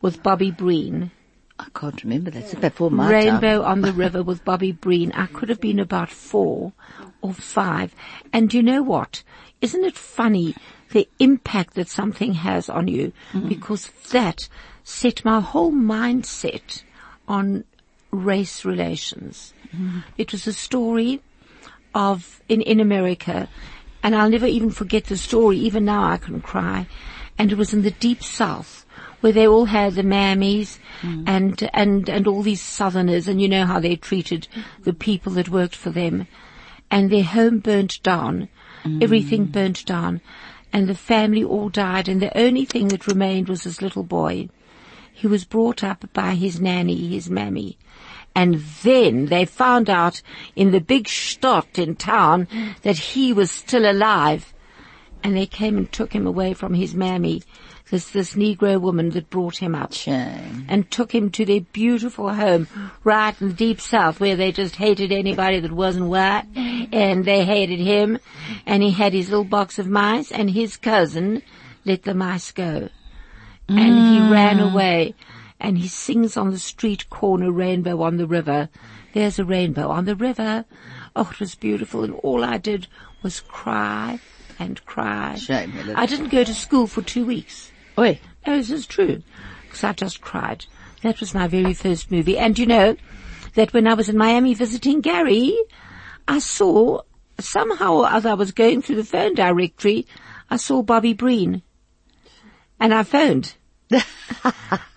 with 0.00 0.22
Bobby 0.22 0.52
Breen. 0.52 1.10
I 1.58 1.66
can't 1.74 2.02
remember. 2.04 2.30
That's 2.30 2.54
before 2.54 2.90
my 2.90 3.10
Rainbow 3.10 3.62
time. 3.62 3.70
on 3.70 3.80
the 3.80 3.92
River 4.04 4.22
with 4.22 4.44
Bobby 4.44 4.70
Breen. 4.72 5.10
I 5.12 5.26
could 5.26 5.48
have 5.48 5.60
been 5.60 5.80
about 5.80 6.08
four 6.08 6.72
or 7.20 7.32
five. 7.32 7.94
And 8.32 8.54
you 8.54 8.62
know 8.62 8.82
what? 8.82 9.24
Isn't 9.60 9.84
it 9.84 9.96
funny 9.96 10.54
the 10.90 11.08
impact 11.18 11.74
that 11.74 11.88
something 11.88 12.34
has 12.34 12.68
on 12.68 12.86
you? 12.86 13.12
Mm-hmm. 13.32 13.48
Because 13.48 13.90
that 14.10 14.48
set 14.84 15.24
my 15.24 15.40
whole 15.40 15.72
mindset 15.72 16.82
on 17.28 17.64
race 18.10 18.64
relations. 18.64 19.52
Mm-hmm. 19.74 20.00
It 20.16 20.32
was 20.32 20.46
a 20.46 20.52
story 20.52 21.20
of 21.94 22.42
in 22.48 22.60
in 22.62 22.80
America, 22.80 23.48
and 24.02 24.14
I'll 24.14 24.30
never 24.30 24.46
even 24.46 24.70
forget 24.70 25.04
the 25.04 25.16
story. 25.16 25.58
Even 25.58 25.84
now, 25.84 26.04
I 26.04 26.16
can 26.16 26.40
cry. 26.40 26.86
And 27.36 27.50
it 27.50 27.58
was 27.58 27.74
in 27.74 27.82
the 27.82 27.90
deep 27.90 28.22
South 28.22 28.84
where 29.24 29.32
they 29.32 29.48
all 29.48 29.64
had 29.64 29.94
the 29.94 30.02
mammies 30.02 30.78
mm. 31.00 31.24
and 31.26 31.70
and 31.72 32.10
and 32.10 32.28
all 32.28 32.42
these 32.42 32.60
Southerners, 32.60 33.26
and 33.26 33.40
you 33.40 33.48
know 33.48 33.64
how 33.64 33.80
they 33.80 33.96
treated 33.96 34.46
the 34.82 34.92
people 34.92 35.32
that 35.32 35.48
worked 35.48 35.74
for 35.74 35.88
them, 35.88 36.26
and 36.90 37.10
their 37.10 37.24
home 37.24 37.58
burnt 37.58 38.02
down, 38.02 38.50
mm. 38.84 39.02
everything 39.02 39.46
burnt 39.46 39.86
down, 39.86 40.20
and 40.74 40.86
the 40.86 40.94
family 40.94 41.42
all 41.42 41.70
died, 41.70 42.06
and 42.06 42.20
the 42.20 42.36
only 42.36 42.66
thing 42.66 42.88
that 42.88 43.06
remained 43.06 43.48
was 43.48 43.64
this 43.64 43.80
little 43.80 44.02
boy. 44.02 44.46
He 45.14 45.28
was 45.28 45.44
brought 45.44 45.84
up 45.84 46.12
by 46.12 46.34
his 46.34 46.60
nanny, 46.60 47.08
his 47.08 47.30
mammy. 47.30 47.78
And 48.34 48.56
then 48.82 49.26
they 49.26 49.44
found 49.44 49.88
out 49.88 50.20
in 50.56 50.72
the 50.72 50.80
big 50.80 51.08
stott 51.08 51.78
in 51.78 51.94
town 51.94 52.48
that 52.82 52.98
he 52.98 53.32
was 53.32 53.50
still 53.50 53.88
alive. 53.88 54.52
And 55.22 55.36
they 55.36 55.46
came 55.46 55.78
and 55.78 55.90
took 55.90 56.12
him 56.12 56.26
away 56.26 56.52
from 56.52 56.74
his 56.74 56.94
mammy, 56.94 57.42
this, 57.90 58.10
this 58.10 58.34
Negro 58.34 58.80
woman 58.80 59.10
that 59.10 59.30
brought 59.30 59.58
him 59.58 59.74
up. 59.74 59.92
Shame. 59.92 60.66
And 60.68 60.90
took 60.90 61.14
him 61.14 61.30
to 61.30 61.44
their 61.44 61.60
beautiful 61.60 62.34
home 62.34 62.66
right 63.04 63.40
in 63.40 63.48
the 63.48 63.54
deep 63.54 63.80
south 63.80 64.18
where 64.18 64.34
they 64.34 64.50
just 64.50 64.76
hated 64.76 65.12
anybody 65.12 65.60
that 65.60 65.72
wasn't 65.72 66.06
white. 66.06 66.44
And 66.56 67.24
they 67.24 67.44
hated 67.44 67.78
him. 67.78 68.18
And 68.66 68.82
he 68.82 68.90
had 68.90 69.12
his 69.12 69.30
little 69.30 69.44
box 69.44 69.78
of 69.78 69.86
mice 69.86 70.32
and 70.32 70.50
his 70.50 70.76
cousin 70.76 71.42
let 71.84 72.02
the 72.02 72.14
mice 72.14 72.50
go 72.50 72.88
and 73.68 73.78
he 73.78 74.18
mm. 74.18 74.30
ran 74.30 74.60
away 74.60 75.14
and 75.60 75.78
he 75.78 75.88
sings 75.88 76.36
on 76.36 76.50
the 76.50 76.58
street 76.58 77.08
corner 77.10 77.50
rainbow 77.50 78.02
on 78.02 78.16
the 78.16 78.26
river. 78.26 78.68
There's 79.12 79.38
a 79.38 79.44
rainbow 79.44 79.88
on 79.88 80.04
the 80.04 80.16
river. 80.16 80.64
Oh, 81.16 81.28
it 81.30 81.40
was 81.40 81.54
beautiful 81.54 82.04
and 82.04 82.14
all 82.14 82.44
I 82.44 82.58
did 82.58 82.86
was 83.22 83.40
cry 83.40 84.20
and 84.58 84.84
cry. 84.84 85.36
Shame. 85.36 85.72
I 85.96 86.06
didn't 86.06 86.28
go 86.28 86.44
to 86.44 86.54
school 86.54 86.86
for 86.86 87.02
two 87.02 87.24
weeks. 87.24 87.70
Oi. 87.98 88.20
No, 88.46 88.56
this 88.56 88.70
is 88.70 88.86
true. 88.86 89.22
Because 89.62 89.84
I 89.84 89.92
just 89.92 90.20
cried. 90.20 90.66
That 91.02 91.20
was 91.20 91.34
my 91.34 91.48
very 91.48 91.74
first 91.74 92.10
movie. 92.10 92.38
And 92.38 92.58
you 92.58 92.66
know, 92.66 92.96
that 93.54 93.72
when 93.72 93.86
I 93.86 93.94
was 93.94 94.08
in 94.08 94.16
Miami 94.16 94.54
visiting 94.54 95.00
Gary, 95.00 95.56
I 96.26 96.38
saw, 96.38 97.02
somehow 97.38 97.94
or 97.94 98.06
other 98.06 98.30
I 98.30 98.34
was 98.34 98.52
going 98.52 98.82
through 98.82 98.96
the 98.96 99.04
phone 99.04 99.34
directory, 99.34 100.06
I 100.50 100.56
saw 100.56 100.82
Bobby 100.82 101.14
Breen. 101.14 101.62
And 102.84 102.92
I 102.92 103.02
phoned. 103.02 103.54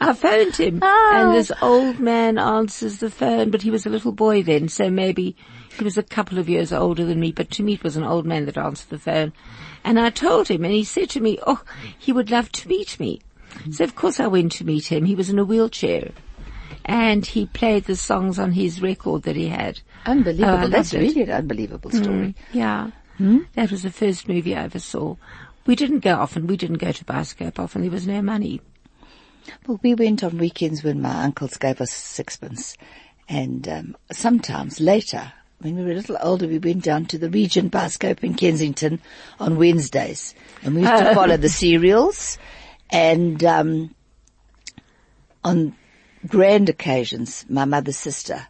I 0.02 0.13
phoned 0.13 0.58
him. 0.58 0.80
Oh. 0.82 1.12
And 1.13 1.34
this 1.34 1.54
old 1.62 2.02
man 2.02 2.38
answers 2.38 2.97
the 2.97 3.10
phone, 3.10 3.50
but 3.50 3.62
he 3.62 3.71
was 3.71 3.86
a 3.86 3.89
little 3.89 4.12
boy 4.12 4.43
then, 4.43 4.67
so 4.67 4.89
maybe 4.89 5.38
he 5.78 5.86
was 5.86 5.97
a 5.97 6.04
couple 6.04 6.38
of 6.38 6.50
years 6.50 6.73
older 6.73 7.06
than 7.06 7.21
me, 7.21 7.32
but 7.32 7.50
to 7.52 7.63
me 7.63 7.76
it 7.76 7.86
was 7.86 7.95
an 7.95 8.04
old 8.04 8.26
man 8.26 8.45
that 8.47 8.58
answered 8.58 8.89
the 8.89 9.00
phone. 9.00 9.32
And 9.86 9.97
I 9.97 10.10
told 10.10 10.50
him, 10.50 10.65
and 10.65 10.73
he 10.73 10.84
said 10.84 11.10
to 11.12 11.21
me, 11.21 11.39
oh, 11.47 11.63
he 11.97 12.12
would 12.12 12.30
love 12.30 12.52
to 12.52 12.67
meet 12.67 13.00
me. 13.00 13.21
So 13.71 13.86
of 13.86 13.95
course 13.95 14.19
I 14.19 14.28
went 14.28 14.52
to 14.54 14.65
meet 14.65 14.88
him. 14.88 15.06
He 15.06 15.15
was 15.15 15.30
in 15.30 15.39
a 15.39 15.45
wheelchair. 15.45 16.12
And 16.84 17.26
he 17.26 17.45
played 17.45 17.86
the 17.86 17.95
songs 17.95 18.38
on 18.38 18.52
his 18.52 18.82
record 18.82 19.23
that 19.23 19.38
he 19.38 19.47
had. 19.47 19.80
Unbelievable. 20.06 20.65
Oh, 20.65 20.67
That's 20.67 20.91
it. 20.91 21.00
really 21.00 21.21
an 21.21 21.32
unbelievable 21.32 21.91
story. 21.91 22.28
Mm, 22.28 22.36
yeah. 22.52 22.91
Hmm? 23.17 23.39
That 23.54 23.71
was 23.71 23.84
the 23.84 23.91
first 23.91 24.28
movie 24.28 24.56
I 24.56 24.63
ever 24.63 24.80
saw. 24.80 25.15
We 25.67 25.75
didn't 25.75 25.99
go 25.99 26.15
often. 26.15 26.47
We 26.47 26.56
didn't 26.56 26.77
go 26.77 26.93
to 26.93 27.06
Bioscope 27.06 27.60
often. 27.60 27.82
There 27.82 27.91
was 27.91 28.08
no 28.08 28.21
money. 28.21 28.62
Well, 29.65 29.80
we 29.84 29.93
went 29.93 30.23
on 30.23 30.38
weekends 30.38 30.82
when 30.82 31.01
my 31.01 31.23
uncles 31.23 31.58
gave 31.58 31.82
us 31.82 31.91
sixpence. 31.91 32.77
And 33.27 33.67
um, 33.67 33.97
sometimes 34.12 34.80
later, 34.80 35.34
when 35.60 35.75
we 35.75 35.84
were 35.84 35.91
a 35.91 35.95
little 35.95 36.17
older, 36.21 36.47
we 36.47 36.58
went 36.58 36.84
down 36.84 37.06
to 37.08 37.17
the 37.17 37.30
Regent 37.30 37.73
Bioscope 37.73 38.23
in 38.23 38.36
Kensington 38.36 39.01
on 39.41 39.58
Wednesdays. 39.58 40.34
And 40.63 40.73
we 40.73 40.82
used 40.82 41.03
to 41.03 41.13
follow 41.13 41.36
the 41.36 41.49
serials. 41.49 42.38
And 42.89 43.43
um, 43.43 43.93
on 45.43 45.75
grand 46.25 46.69
occasions, 46.69 47.45
my 47.49 47.65
mother's 47.65 47.97
sister, 47.97 48.47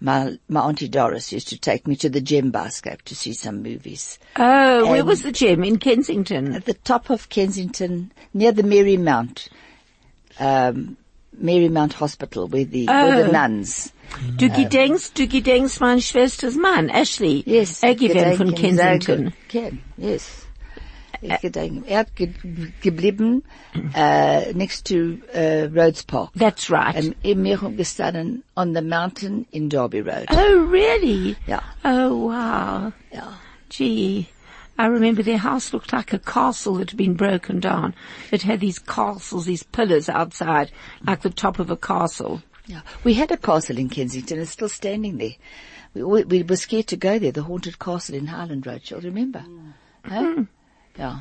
my, 0.00 0.38
my 0.48 0.60
auntie 0.60 0.88
Doris 0.88 1.32
used 1.32 1.48
to 1.48 1.58
take 1.58 1.86
me 1.86 1.96
to 1.96 2.08
the 2.08 2.20
Gem 2.20 2.52
Bioscope 2.52 3.02
to 3.02 3.14
see 3.14 3.32
some 3.32 3.62
movies. 3.62 4.18
Oh, 4.36 4.90
where 4.90 5.04
was 5.04 5.22
the 5.22 5.32
gym? 5.32 5.64
In 5.64 5.78
Kensington. 5.78 6.54
At 6.54 6.64
the 6.64 6.74
top 6.74 7.10
of 7.10 7.28
Kensington, 7.28 8.12
near 8.32 8.52
the 8.52 8.62
Marymount, 8.62 9.48
um, 10.38 10.96
Marymount 11.40 11.94
Hospital, 11.94 12.46
where 12.48 12.64
the, 12.64 12.86
where 12.86 13.24
the 13.24 13.28
Oh. 13.28 13.32
nuns. 13.32 13.92
Du 14.36 14.48
gedenkst, 14.48 15.14
du 15.14 15.26
gedenkst 15.26 15.80
mein 15.80 16.00
Schwesters 16.00 16.56
Mann, 16.56 16.88
Ashley. 16.88 17.42
Yes. 17.44 17.82
Er 17.82 17.94
von 18.36 18.54
Kensington. 18.54 19.34
Ken, 19.48 19.82
yes. 19.98 20.47
Geblieben, 22.80 23.42
uh, 23.94 24.44
next 24.54 24.86
to 24.86 25.20
uh, 25.34 25.68
Rhodes 25.70 26.02
Park. 26.02 26.30
That's 26.34 26.70
right. 26.70 26.94
And 26.94 27.14
haben 27.24 27.76
gestanden 27.76 28.42
on 28.56 28.72
the 28.72 28.82
mountain 28.82 29.46
in 29.52 29.68
Derby 29.68 30.02
Road. 30.02 30.26
oh, 30.30 30.58
really? 30.58 31.36
Yeah. 31.46 31.62
Oh, 31.84 32.16
wow. 32.26 32.92
Yeah. 33.12 33.34
Gee. 33.68 34.28
I 34.78 34.86
remember 34.86 35.24
their 35.24 35.38
house 35.38 35.72
looked 35.72 35.92
like 35.92 36.12
a 36.12 36.20
castle 36.20 36.74
that 36.74 36.90
had 36.90 36.96
been 36.96 37.14
broken 37.14 37.58
down. 37.58 37.96
It 38.30 38.42
had 38.42 38.60
these 38.60 38.78
castles, 38.78 39.46
these 39.46 39.64
pillars 39.64 40.08
outside, 40.08 40.70
like 41.04 41.22
the 41.22 41.30
top 41.30 41.58
of 41.58 41.68
a 41.70 41.76
castle. 41.76 42.42
Yeah. 42.66 42.82
We 43.02 43.14
had 43.14 43.32
a 43.32 43.36
castle 43.36 43.78
in 43.78 43.88
Kensington. 43.88 44.38
It's 44.38 44.52
still 44.52 44.68
standing 44.68 45.16
there. 45.18 45.34
We, 45.94 46.04
we, 46.04 46.24
we 46.24 46.42
were 46.44 46.54
scared 46.54 46.86
to 46.88 46.96
go 46.96 47.18
there, 47.18 47.32
the 47.32 47.42
haunted 47.42 47.80
castle 47.80 48.14
in 48.14 48.26
Highland 48.26 48.66
Road. 48.66 48.86
Shall 48.86 49.00
you 49.00 49.08
remember? 49.08 49.44
Huh? 50.04 50.44
Yeah. 50.98 51.20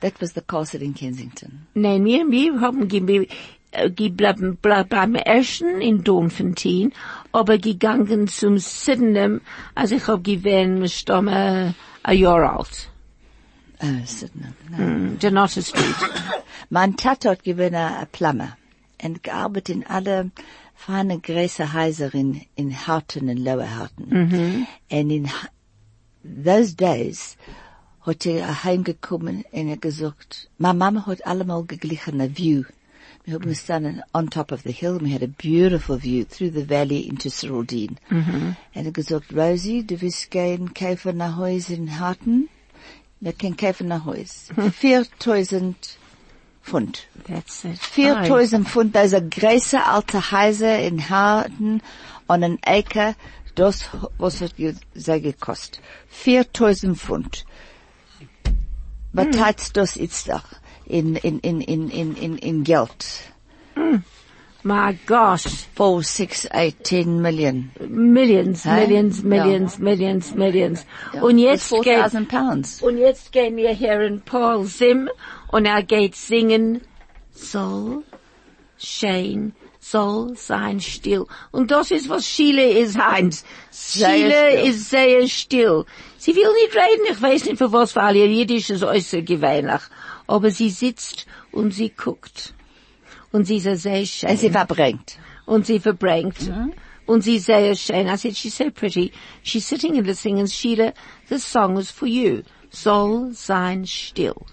That 0.00 0.20
was 0.20 0.32
the 0.34 0.42
castle 0.42 0.82
in 0.82 0.92
Kensington. 0.94 1.66
Nein, 1.74 2.04
wir, 2.04 2.30
wir 2.30 2.60
haben 2.60 2.86
ge- 2.88 3.28
geblieben 3.94 4.58
ble- 4.62 4.84
beim 4.84 5.14
ersten 5.14 5.80
in 5.80 6.04
Doornfontein, 6.04 6.92
aber 7.32 7.56
gegangen 7.58 8.28
zum 8.28 8.58
Sydenham, 8.58 9.40
als 9.74 9.92
ich 9.92 10.06
hab 10.06 10.22
gewesen, 10.22 10.86
stamme 10.88 11.74
ein 12.02 12.18
Jahr 12.18 12.58
alt. 12.58 12.88
Oh, 13.82 13.86
Sydenham. 14.04 14.54
No. 14.70 14.84
Mm, 14.84 15.18
Janata 15.20 15.62
Street. 15.62 15.94
Mein 16.70 16.96
Tat 16.96 17.24
hat 17.24 17.42
gewonnen 17.44 17.74
ein 17.74 18.06
Plumber 18.12 18.56
und 19.02 19.22
gearbeitet 19.22 19.76
in 19.76 19.86
alle 19.86 20.30
feine 20.74 21.18
große 21.20 21.72
Häuser 21.72 22.12
in, 22.14 22.42
in 22.54 22.86
Houghton 22.86 23.28
und 23.30 23.38
Lower 23.38 23.78
Houghton. 23.78 24.66
And 24.90 25.10
in 25.12 25.28
those 26.22 26.74
days 26.74 27.36
hat 28.06 28.24
er 28.24 28.64
heimgekommen 28.64 29.44
und 29.50 29.68
er 29.68 29.76
gesagt, 29.76 30.48
meine 30.58 30.78
Mama 30.78 31.06
hat 31.06 31.26
allemal 31.26 31.64
geglichen 31.64 32.20
a 32.20 32.28
view. 32.28 32.64
Wir 33.24 33.34
haben 33.34 33.48
gestanden 33.48 34.02
on 34.12 34.30
top 34.30 34.52
of 34.52 34.62
the 34.62 34.72
hill. 34.72 35.00
We 35.00 35.12
had 35.12 35.22
a 35.22 35.26
beautiful 35.26 35.98
view 36.00 36.24
through 36.24 36.52
the 36.52 36.68
valley 36.68 37.00
into 37.00 37.28
Ceraldine. 37.28 37.96
Und 38.72 38.86
er 38.86 38.92
gesagt, 38.92 39.34
Rosie, 39.34 39.84
du 39.84 40.00
wirst 40.00 40.30
gehen 40.30 40.72
kaufen 40.74 41.16
nach 41.16 41.36
Haus 41.36 41.68
in 41.68 41.98
Houghton? 41.98 42.48
Wir 43.18 43.32
können 43.32 43.56
kaufen 43.56 43.88
nach 43.88 44.04
Haus. 44.04 44.50
4000 44.78 45.98
Pfund. 46.62 47.08
That's 47.26 47.64
it. 47.64 47.78
4000 47.78 48.68
Pfund, 48.68 48.94
da 48.94 49.02
ist 49.02 49.14
ein 49.14 49.30
große 49.30 49.84
alte 49.84 50.30
Häuser 50.30 50.78
in 50.78 51.08
Harden 51.08 51.82
an 52.28 52.44
ein 52.44 52.58
Acre, 52.64 53.16
das, 53.56 53.88
was 54.18 54.40
hat 54.40 54.54
sei 54.94 55.18
gekostet? 55.18 55.80
4000 56.08 56.96
Pfund. 56.96 57.44
Heißt 59.16 59.76
das 59.76 59.94
jetzt 59.96 60.28
doch 60.28 60.44
in, 60.86 61.16
in, 61.16 61.38
in, 61.40 61.60
in, 61.60 61.90
in, 61.90 62.14
in, 62.16 62.38
in 62.38 62.64
Geld? 62.64 63.06
My 64.62 64.98
gosh. 65.06 65.44
Four, 65.76 66.02
six, 66.02 66.46
eight, 66.52 66.82
ten 66.82 67.20
million. 67.22 67.70
Millions, 67.88 68.64
Hä? 68.64 68.80
millions, 68.80 69.18
Ja. 69.22 69.28
millions, 69.28 69.78
millions, 69.78 70.34
millions. 70.34 70.86
Und 71.22 71.38
jetzt 71.38 71.68
Four 71.68 71.82
geht, 71.82 72.00
thousand 72.02 72.28
pounds. 72.28 72.82
und 72.82 72.98
jetzt 72.98 73.30
gehen 73.32 73.56
wir 73.56 73.70
hier 73.72 74.00
in 74.00 74.20
Paul 74.22 74.64
Sim 74.64 75.08
und 75.52 75.66
er 75.66 75.82
geht 75.84 76.16
singen, 76.16 76.80
soll 77.32 78.02
Shane 78.78 79.52
soll 79.90 80.36
sein 80.36 80.80
still. 80.80 81.26
Und 81.52 81.70
das 81.70 81.90
ist 81.90 82.08
was 82.08 82.26
Schiele 82.26 82.68
ist, 82.68 82.98
Heinz. 82.98 83.44
Schiele 83.72 84.62
ist 84.62 84.90
sehr 84.90 85.28
still. 85.28 85.84
Sie 86.18 86.34
will 86.34 86.52
nicht 86.62 86.74
reden, 86.74 87.06
ich 87.10 87.22
weiß 87.22 87.44
nicht 87.44 87.58
für 87.58 87.72
was, 87.72 87.94
weil 87.96 88.16
ihr 88.16 88.28
Jiddisch 88.28 88.70
ist 88.70 88.82
äußerst 88.82 89.26
gewöhnlich. 89.26 89.82
Aber 90.26 90.50
sie 90.50 90.70
sitzt 90.70 91.26
und 91.52 91.72
sie 91.72 91.90
guckt. 91.90 92.54
Und 93.32 93.46
sie 93.46 93.58
ist 93.58 93.82
sehr 93.82 94.06
schön. 94.06 94.30
Und 94.30 94.38
sie 94.38 94.50
verbringt. 94.50 95.18
und 95.46 95.66
sie 95.66 95.80
verbringt. 95.80 96.52
Und 97.06 97.22
sie 97.22 97.36
ist 97.36 97.46
sehr 97.46 97.74
schön. 97.74 98.08
I 98.08 98.16
said, 98.16 98.36
she's 98.36 98.56
so 98.56 98.70
pretty. 98.70 99.12
She's 99.42 99.64
sitting 99.64 99.96
and 99.96 100.06
listening 100.06 100.40
and 100.40 100.50
Sheila, 100.50 100.92
this 101.28 101.44
song 101.44 101.78
is 101.78 101.90
for 101.90 102.06
you. 102.06 102.42
Soll 102.70 103.32
sein 103.32 103.86
still. 103.86 104.44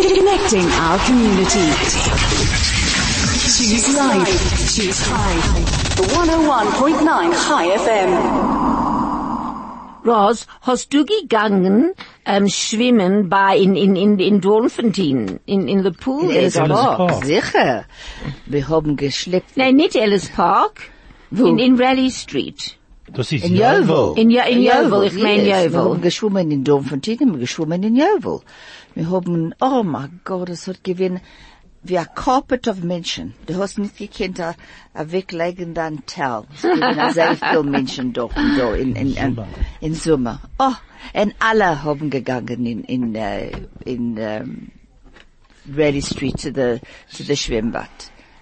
Connecting 0.00 0.64
our 0.80 0.98
community. 1.04 1.66
Choose 3.52 3.94
life. 3.94 4.74
Choose 4.74 5.00
high. 5.04 5.40
101.9 6.00 7.32
Chai 7.44 7.76
FM. 7.76 8.10
Ross, 10.06 10.46
hast 10.62 10.94
du 10.94 11.04
gegangen, 11.04 11.92
ähm, 12.24 12.48
schwimmen 12.48 13.28
bei, 13.28 13.58
in, 13.58 13.76
in, 13.76 13.94
in, 13.96 14.18
in 14.18 14.40
Doornfontein, 14.40 15.38
in, 15.44 15.68
in 15.68 15.82
the 15.84 15.90
pool? 15.90 16.22
In 16.22 16.28
there, 16.30 16.38
Ellis 16.44 16.54
Park, 16.56 16.96
Park. 16.96 17.24
sicher. 17.26 17.84
Wir 18.46 18.68
haben 18.68 18.96
geschleppt. 18.96 19.54
Nein, 19.58 19.76
nicht 19.76 19.94
Ellis 19.96 20.30
Park. 20.30 20.80
Wo? 21.30 21.44
In, 21.46 21.58
in 21.58 21.76
Raleigh 21.78 22.10
Street. 22.10 22.76
Das 23.12 23.30
ist 23.32 23.44
In 23.44 23.56
Yeoville. 23.56 24.14
In, 24.16 24.30
Jo- 24.30 24.46
in 24.48 24.62
Yeoville, 24.62 25.06
ich 25.08 25.14
mein 25.14 25.44
yes. 25.44 25.72
Wir 25.72 25.80
haben 25.80 26.00
geschwommen 26.00 26.50
in 26.50 26.64
Doornfontein, 26.64 27.18
wir 27.18 27.26
haben 27.26 27.40
geschwommen 27.40 27.82
in 27.82 27.96
Yeoville. 27.96 28.40
Wir 28.94 29.10
haben, 29.10 29.54
oh 29.60 29.82
mein 29.82 30.20
Gott, 30.24 30.48
es 30.48 30.66
hat 30.66 30.82
gewinn, 30.84 31.20
wie 31.82 31.98
ein 31.98 32.06
Carpet 32.14 32.68
of 32.68 32.82
Menschen. 32.82 33.34
Du 33.46 33.56
hast 33.56 33.78
nicht 33.78 33.96
gekannt, 33.96 34.40
a, 34.40 34.54
a 34.94 35.10
weglegen 35.10 35.74
dann 35.74 36.04
Tell. 36.06 36.42
Es 36.54 36.62
gibt 36.62 37.14
sehr 37.14 37.36
viele 37.36 37.62
Menschen 37.62 38.12
dort, 38.12 38.36
da 38.36 38.74
in, 38.74 38.94
in, 38.96 39.14
in, 39.16 39.34
Sommer. 39.34 39.48
in 39.80 39.94
Sommer. 39.94 40.40
Oh, 40.58 40.74
und 41.14 41.34
alle 41.38 41.82
haben 41.82 42.10
gegangen 42.10 42.66
in, 42.66 42.84
in, 42.84 43.16
uh, 43.16 43.50
in, 43.84 44.18
um, 44.18 44.70
Raleigh 45.66 46.02
Street 46.02 46.38
to 46.38 46.50
the, 46.50 46.80
to 47.14 47.22
the 47.22 47.36
Schwimmbad. 47.36 47.88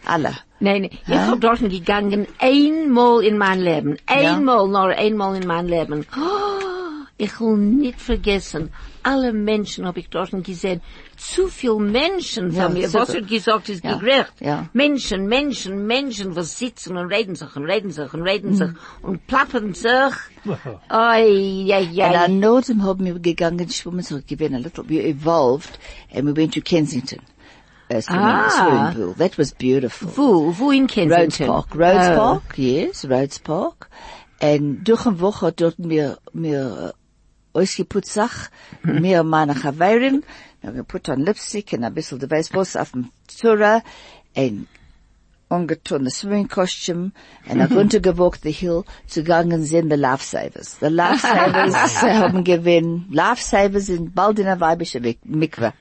Alle. 0.05 0.35
Nein, 0.61 0.85
ich 0.85 1.09
hab 1.09 1.41
dorthin 1.41 1.69
gegangen, 1.69 2.27
einmal 2.39 3.23
in 3.23 3.39
mein 3.39 3.61
Leben. 3.61 3.99
Einmal, 4.07 4.67
nur 4.67 4.89
einmal 4.89 5.37
in 5.37 5.47
mein 5.47 5.69
Leben. 5.69 6.07
Oh, 6.17 7.05
ich 7.17 7.41
will 7.41 7.57
nicht 7.57 8.01
vergessen, 8.01 8.71
alle 9.03 9.33
Menschen 9.33 9.87
hab 9.87 9.97
ich 9.97 10.09
dorthin 10.09 10.43
gesehen. 10.43 10.81
Zu 11.17 11.49
viel 11.49 11.77
Menschen 11.77 12.53
Ja, 12.53 12.65
von 12.65 12.75
mir. 12.75 12.89
super. 12.89 13.03
Was 13.03 13.15
wird 13.15 13.29
gesagt, 13.29 13.69
ist 13.69 13.85
Ja, 13.85 13.97
gerecht. 13.99 14.33
ja. 14.41 14.69
Menschen, 14.73 15.27
Menschen, 15.27 15.87
Menschen, 15.87 16.35
was 16.37 16.59
sitzen 16.59 16.97
und 16.97 17.07
reden 17.13 17.35
sich 17.35 17.55
und 17.57 17.65
reden 17.65 17.91
sich 17.91 18.13
und 18.15 18.21
Mhm. 18.21 18.27
reden 18.27 18.55
sich 18.55 18.69
und 19.03 19.27
plappern 19.27 19.75
sich. 19.75 20.15
Oi, 20.91 21.65
ja, 21.67 21.79
And 21.79 21.95
ja. 21.95 22.27
I 22.27 22.29
know 22.29 22.61
them 22.61 22.83
haben 22.85 23.05
wir 23.05 23.19
gegangen 23.19 23.69
schwimmen, 23.69 24.03
so 24.03 24.19
given 24.27 24.55
a 24.55 24.59
little, 24.59 24.85
we 24.89 25.01
evolved 25.01 25.79
and 26.15 26.27
we 26.27 26.35
went 26.37 26.55
to 26.55 26.61
Kensington. 26.61 27.21
Uh, 27.91 28.01
swimming, 28.03 28.23
Ah. 28.23 28.51
swimming 28.51 28.95
pool. 28.95 29.15
That 29.17 29.39
was 29.39 29.53
beautiful. 29.55 30.11
Wo, 30.15 30.53
wo 30.59 30.71
in 30.71 30.83
Rhodes 30.83 30.95
Kensington? 30.95 31.47
Park. 31.47 31.75
Rhodes 31.75 32.09
Oh. 32.11 32.17
Park, 32.17 32.59
yes, 32.59 33.05
Rhodes 33.09 33.39
Park. 33.39 33.89
Und 34.41 34.85
durch 34.85 35.07
eine 35.07 35.21
Woche 35.21 35.53
dort 35.53 35.79
mir, 35.79 36.19
mir 36.33 36.93
ausgeputzt 37.59 38.13
Sach, 38.13 38.51
mir 38.83 39.21
hmm. 39.21 39.27
und 39.27 39.31
meine 39.31 39.55
Chaveirin, 39.55 40.25
wir 40.61 40.71
haben 40.71 40.77
geputzt 40.77 41.09
on 41.09 41.21
Lipstick 41.21 41.73
und 41.73 41.85
ein 41.85 41.95
bisschen, 41.95 42.19
was, 42.55 42.77
auf 42.77 42.93
dem 42.93 43.11
Zura, 43.27 43.83
und 44.35 44.67
ungetun 45.51 46.05
the 46.05 46.11
swimming 46.11 46.47
costume, 46.49 47.13
and 47.47 47.63
I've 47.63 47.71
runtergewalkt 47.71 48.41
the 48.43 48.51
hill 48.51 48.87
zu 49.07 49.23
gangen 49.23 49.65
sehen 49.65 49.89
the 49.89 49.97
Lifesavers. 49.97 50.79
The 50.79 50.91
Lifesavers 50.91 51.75
haben 52.03 52.45
gewinn, 52.51 53.07
Lifesavers 53.11 53.87
sind 53.87 54.15
bald 54.15 54.39
in 54.39 54.47
a 54.47 54.57
weibische 54.61 55.01
Mik- 55.01 55.25
Mikve. 55.25 55.73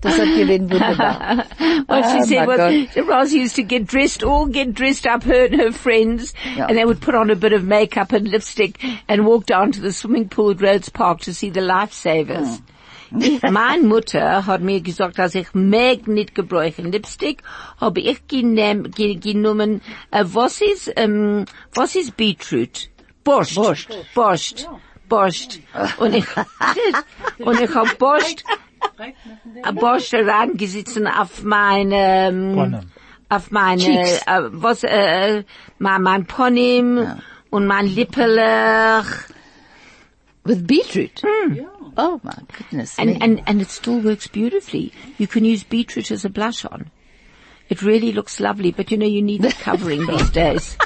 das 0.00 0.18
hat 0.18 0.28
gewinn 0.36 0.70
wunderbar. 0.70 1.44
What 1.86 2.04
she 2.10 2.18
Oh, 2.18 2.24
said 2.24 2.46
was, 2.46 2.96
Roz 3.06 3.32
used 3.32 3.56
to 3.56 3.62
get 3.62 3.86
dressed, 3.86 4.22
all 4.22 4.46
get 4.46 4.74
dressed 4.74 5.06
up, 5.06 5.22
her 5.24 5.44
and 5.46 5.54
her 5.60 5.72
friends, 5.72 6.32
Yeah. 6.56 6.66
and 6.68 6.78
they 6.78 6.84
would 6.84 7.00
put 7.00 7.14
on 7.14 7.30
a 7.30 7.36
bit 7.36 7.52
of 7.52 7.64
makeup 7.64 8.12
and 8.12 8.28
lipstick 8.28 8.82
and 9.08 9.26
walk 9.26 9.46
down 9.46 9.72
to 9.72 9.80
the 9.80 9.92
swimming 9.92 10.28
pool 10.28 10.50
at 10.52 10.60
Rhodes 10.62 10.88
Park 10.88 11.20
to 11.22 11.34
see 11.34 11.50
the 11.50 11.60
lifesavers. 11.60 12.54
Ich, 12.54 12.58
hmm. 12.60 12.64
mein 13.50 13.86
Mutter 13.86 14.46
hat 14.46 14.62
mir 14.62 14.80
gesagt, 14.80 15.18
dass 15.18 15.34
ich 15.34 15.48
mag 15.54 16.06
nicht 16.06 16.34
gebräuchen 16.34 16.92
Lipstick, 16.92 17.42
habe 17.80 18.00
ich 18.00 18.26
genehm, 18.26 18.90
ge, 18.90 19.16
genommen, 19.16 19.80
äh, 20.10 20.24
was 20.24 20.60
ist, 20.60 20.92
ähm, 20.96 21.44
was 21.74 21.94
ist 21.94 22.16
Beetroot? 22.16 22.90
Borscht. 23.24 23.54
Borscht. 23.54 23.90
Borscht. 24.14 24.68
Borscht. 25.08 25.60
Und 25.98 26.14
ich, 26.14 26.26
und 27.38 27.60
ich 27.60 27.74
hab 27.74 27.98
Borscht, 27.98 28.44
äh, 28.98 29.72
Borscht 29.72 30.14
reingesessen 30.14 31.06
auf 31.06 31.42
meine, 31.42 32.28
ähm, 32.28 32.80
auf 33.28 33.50
meine, 33.50 34.00
äh, 34.00 34.42
was, 34.50 34.82
äh, 34.84 35.44
mein, 35.78 36.02
mein 36.02 36.26
Ponym 36.26 37.06
und 37.50 37.66
mein 37.66 37.86
Lippeler. 37.86 39.04
With 40.44 40.66
beetroot? 40.66 41.22
Hmm. 41.24 41.60
Oh 41.96 42.20
my 42.22 42.36
goodness. 42.56 42.98
And, 42.98 43.10
me. 43.10 43.18
and, 43.20 43.42
and 43.46 43.60
it 43.60 43.68
still 43.68 44.00
works 44.00 44.26
beautifully. 44.26 44.92
You 45.18 45.26
can 45.26 45.44
use 45.44 45.62
beetroot 45.62 46.10
as 46.10 46.24
a 46.24 46.30
blush 46.30 46.64
on. 46.64 46.90
It 47.68 47.82
really 47.82 48.12
looks 48.12 48.40
lovely, 48.40 48.72
but 48.72 48.90
you 48.90 48.96
know, 48.96 49.06
you 49.06 49.22
need 49.22 49.42
the 49.42 49.52
covering 49.52 50.06
these 50.06 50.30
days. 50.42 50.76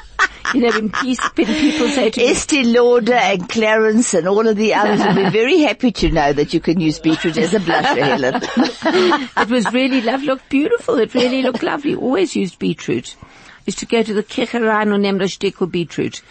You 0.55 0.61
know, 0.61 0.71
when, 0.71 0.91
people 0.91 1.89
say 1.89 2.11
to 2.11 2.23
Estee 2.23 2.63
Lauder 2.65 3.15
and 3.15 3.49
Clarins 3.49 4.17
and 4.17 4.29
all 4.29 4.47
of 4.47 4.57
the 4.57 4.75
others 4.75 5.05
will 5.05 5.25
be 5.25 5.31
very 5.31 5.61
happy 5.61 5.91
to 5.91 6.11
know 6.11 6.33
that 6.33 6.55
you 6.55 6.61
can 6.61 6.81
use 6.81 7.01
beetroot 7.01 7.37
as 7.37 7.53
a 7.53 7.59
blusher, 7.59 8.03
Helen. 8.03 8.41
it 9.37 9.51
was 9.51 9.73
really 9.73 10.01
lovely, 10.03 10.27
looked 10.29 10.49
beautiful. 10.49 10.99
It 10.99 11.15
really 11.15 11.43
looked 11.43 11.63
lovely. 11.63 11.97
Always 11.97 12.37
used 12.37 12.59
beetroot. 12.59 13.17
Used 13.67 13.81
to 13.81 13.87
go 13.87 14.03
to 14.03 14.15
the 14.15 14.23
Kicherein 14.23 14.93
und 14.93 15.03
nehmen 15.03 15.19
das 15.19 15.33
Stückel 15.33 15.67
beetroot. 15.67 16.23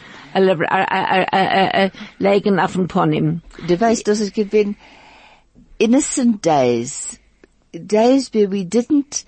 Legen 2.20 2.60
auf 2.60 2.74
den 2.74 2.88
Ponym. 2.88 3.42
Du 3.68 3.80
weißt, 3.80 4.08
das 4.08 4.20
ist 4.20 4.34
gewinn 4.34 4.76
innocent 5.80 6.42
days, 6.42 7.20
days 7.74 8.34
where 8.34 8.48
we 8.48 8.64
didn't, 8.64 9.26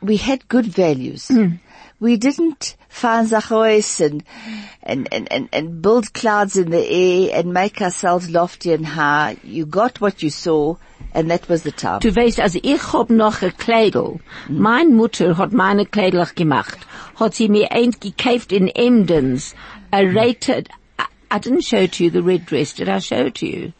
we 0.00 0.16
had 0.16 0.48
good 0.48 0.66
values. 0.66 1.28
Hmm. 1.28 1.56
We 1.98 2.18
didn't 2.18 2.76
find 2.90 3.26
Zachois 3.26 4.04
and, 4.04 4.22
and, 4.82 5.08
and, 5.12 5.32
and, 5.32 5.48
and 5.50 5.80
build 5.80 6.12
clouds 6.12 6.58
in 6.58 6.70
the 6.70 6.86
air 6.86 7.30
and 7.32 7.54
make 7.54 7.80
ourselves 7.80 8.28
lofty 8.28 8.72
and 8.74 8.84
high. 8.84 9.38
You 9.42 9.64
got 9.64 9.98
what 9.98 10.22
you 10.22 10.28
saw 10.28 10.76
and 11.14 11.30
that 11.30 11.48
was 11.48 11.62
the 11.62 11.72
time. 11.72 12.00
Du 12.00 12.14
weißt, 12.14 12.40
also 12.40 12.58
ich 12.62 12.92
hab 12.92 13.08
noch 13.08 13.40
ein 13.40 13.56
Kleidel. 13.56 14.20
Meine 14.48 14.90
hmm. 14.90 14.96
Mutter 14.96 15.38
hat 15.38 15.52
meine 15.52 15.86
Kleidel 15.86 16.26
gemacht. 16.34 16.78
Hat 17.14 17.34
sie 17.34 17.48
mir 17.48 17.72
eins 17.72 17.98
gekauft 17.98 18.52
in 18.52 18.68
Emdens. 18.68 19.54
A 19.92 20.06
rated, 20.06 20.68
I, 20.98 21.06
I 21.30 21.38
didn't 21.38 21.62
show 21.62 21.80
it 21.80 21.92
to 21.94 22.04
you 22.04 22.10
the 22.10 22.22
red 22.22 22.46
dress. 22.46 22.72
Did 22.74 22.88
I 22.88 22.98
show 22.98 23.26
it 23.26 23.34
to 23.36 23.46
you? 23.46 23.72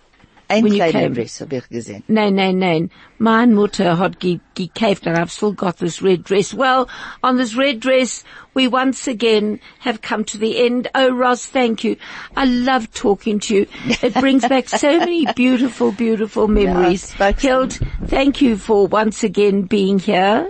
Ein 0.49 0.63
when 0.63 0.75
you 0.75 0.91
came. 0.93 1.13
Dress 1.13 1.41
hab 1.41 1.53
ich 1.53 1.69
gesehen. 1.69 2.05
Nein, 2.07 2.37
nein, 2.37 2.61
nein. 2.61 2.91
Meine 3.19 3.53
Mutter 3.53 3.85
eh, 3.85 3.97
hat 3.97 4.21
ge 4.21 4.39
gekauft 4.55 5.07
and 5.07 5.19
I've 5.19 5.33
still 5.33 5.53
got 5.53 5.79
this 5.79 6.01
red 6.01 6.23
dress. 6.23 6.55
Well, 6.55 6.89
on 7.25 7.37
this 7.37 7.57
red 7.57 7.81
dress, 7.81 8.23
we 8.55 8.69
once 8.69 9.09
again 9.09 9.59
have 9.81 10.03
come 10.03 10.25
to 10.27 10.39
the 10.39 10.65
end. 10.65 10.89
Oh, 10.95 11.11
Ross, 11.13 11.47
thank 11.47 11.83
you. 11.83 11.97
I 12.37 12.45
love 12.45 12.93
talking 12.93 13.41
to 13.41 13.55
you. 13.57 13.67
It 14.03 14.15
brings 14.15 14.47
back 14.47 14.69
so 14.69 14.99
many 15.01 15.27
beautiful, 15.33 15.91
beautiful 15.91 16.47
memories. 16.47 17.09
spoke- 17.09 17.41
Hild, 17.41 17.73
thank 18.05 18.41
you 18.41 18.57
for 18.57 18.87
once 18.87 19.25
again 19.25 19.63
being 19.63 19.99
here. 19.99 20.49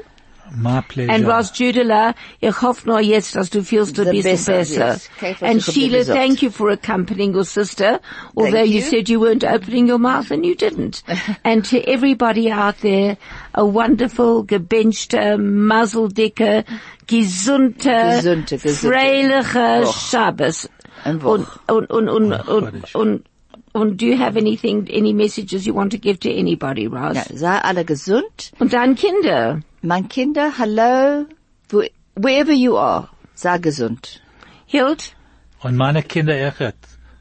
My 0.55 0.81
pleasure. 0.83 1.11
And 1.13 1.27
Ross 1.27 1.51
Judela, 1.59 2.15
ich 2.41 2.61
hoffe 2.63 2.87
nur 2.89 3.01
jetzt, 3.01 3.35
dass 3.37 3.51
du 3.51 3.63
fühlst 3.63 3.99
ein 3.99 4.07
The 4.07 4.11
bisschen 4.13 4.31
besser, 4.33 4.53
besser. 4.59 5.01
yes. 5.23 5.43
And 5.43 5.63
Sheila, 5.63 6.05
thank 6.05 6.43
you 6.43 6.51
for 6.51 6.71
accompanying 6.71 7.35
your 7.35 7.45
sister, 7.45 8.01
although 8.37 8.63
you. 8.63 8.77
you. 8.77 8.81
said 8.83 9.09
you 9.09 9.21
weren't 9.21 9.45
opening 9.45 9.89
your 9.89 9.99
mouth 9.99 10.31
and 10.31 10.45
you 10.47 10.55
didn't. 10.55 11.03
and 11.45 11.65
to 11.67 11.81
everybody 11.89 12.51
out 12.51 12.79
there, 12.83 13.17
a 13.55 13.65
wonderful, 13.67 14.45
gebenchte, 14.45 15.37
muzzledicke, 15.39 16.65
gesunde, 17.07 18.13
Gesunde, 18.17 18.59
gesunde. 18.59 18.95
freiliche 18.95 19.87
Woch. 19.87 19.97
Shabbos. 20.11 20.69
Ein 21.05 21.17
Und, 21.21 21.47
Woch. 21.47 21.59
und, 21.75 21.91
und, 21.91 22.09
und, 22.09 22.33
und, 22.49 22.95
und, 22.95 23.25
und 23.73 24.01
do 24.01 24.07
you 24.07 24.17
have 24.19 24.37
anything, 24.39 24.89
any 24.93 25.13
messages 25.13 25.67
you 25.67 25.75
want 25.75 25.93
to 25.93 25.99
give 25.99 26.19
to 26.21 26.31
anybody, 26.31 26.87
Ross? 26.87 27.17
Ja, 27.17 27.25
sei 27.37 27.59
alle 27.63 27.85
gesund. 27.85 28.53
Und 28.59 28.73
deine 28.73 28.95
Kinder. 28.95 29.61
Mein 29.87 30.09
Kinder, 30.09 30.51
hello, 30.59 31.27
wo, 31.69 31.83
wherever 32.17 32.53
you 32.53 32.77
are, 32.77 33.09
sei 33.35 33.59
gesund. 33.59 34.21
Hild? 34.67 35.15
Und 35.63 35.77
meine 35.77 36.03
Kinder 36.03 36.35
echt, 36.35 36.77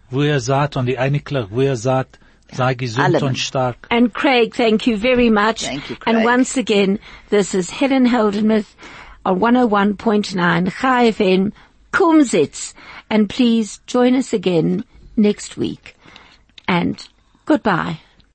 wo 0.10 0.24
ihr 0.24 0.40
seid 0.40 0.76
und 0.76 0.88
die 0.88 0.98
Einiglich, 0.98 1.46
wo 1.52 1.62
ihr 1.62 1.76
seid, 1.76 2.08
sei 2.52 2.74
gesund 2.74 3.06
Alle. 3.06 3.24
und 3.24 3.38
stark. 3.38 3.88
And 3.92 4.12
Craig, 4.16 4.56
thank 4.56 4.88
you 4.88 4.98
very 4.98 5.30
much. 5.30 5.62
Thank 5.62 5.92
you, 5.92 5.96
Craig. 5.96 6.16
And 6.16 6.26
once 6.26 6.58
again, 6.58 6.98
this 7.30 7.54
is 7.54 7.70
Helen 7.70 8.08
Heldenmuth 8.08 8.76
on 9.24 9.40
101.9 9.40 10.72
Chai 10.82 11.12
FM, 11.12 11.52
Kumzits. 11.92 12.74
And 13.12 13.30
please 13.30 13.80
join 13.86 14.16
us 14.16 14.34
again 14.34 14.84
next 15.16 15.56
week. 15.56 15.96
And 16.68 16.98
Goodbye. 17.46 18.00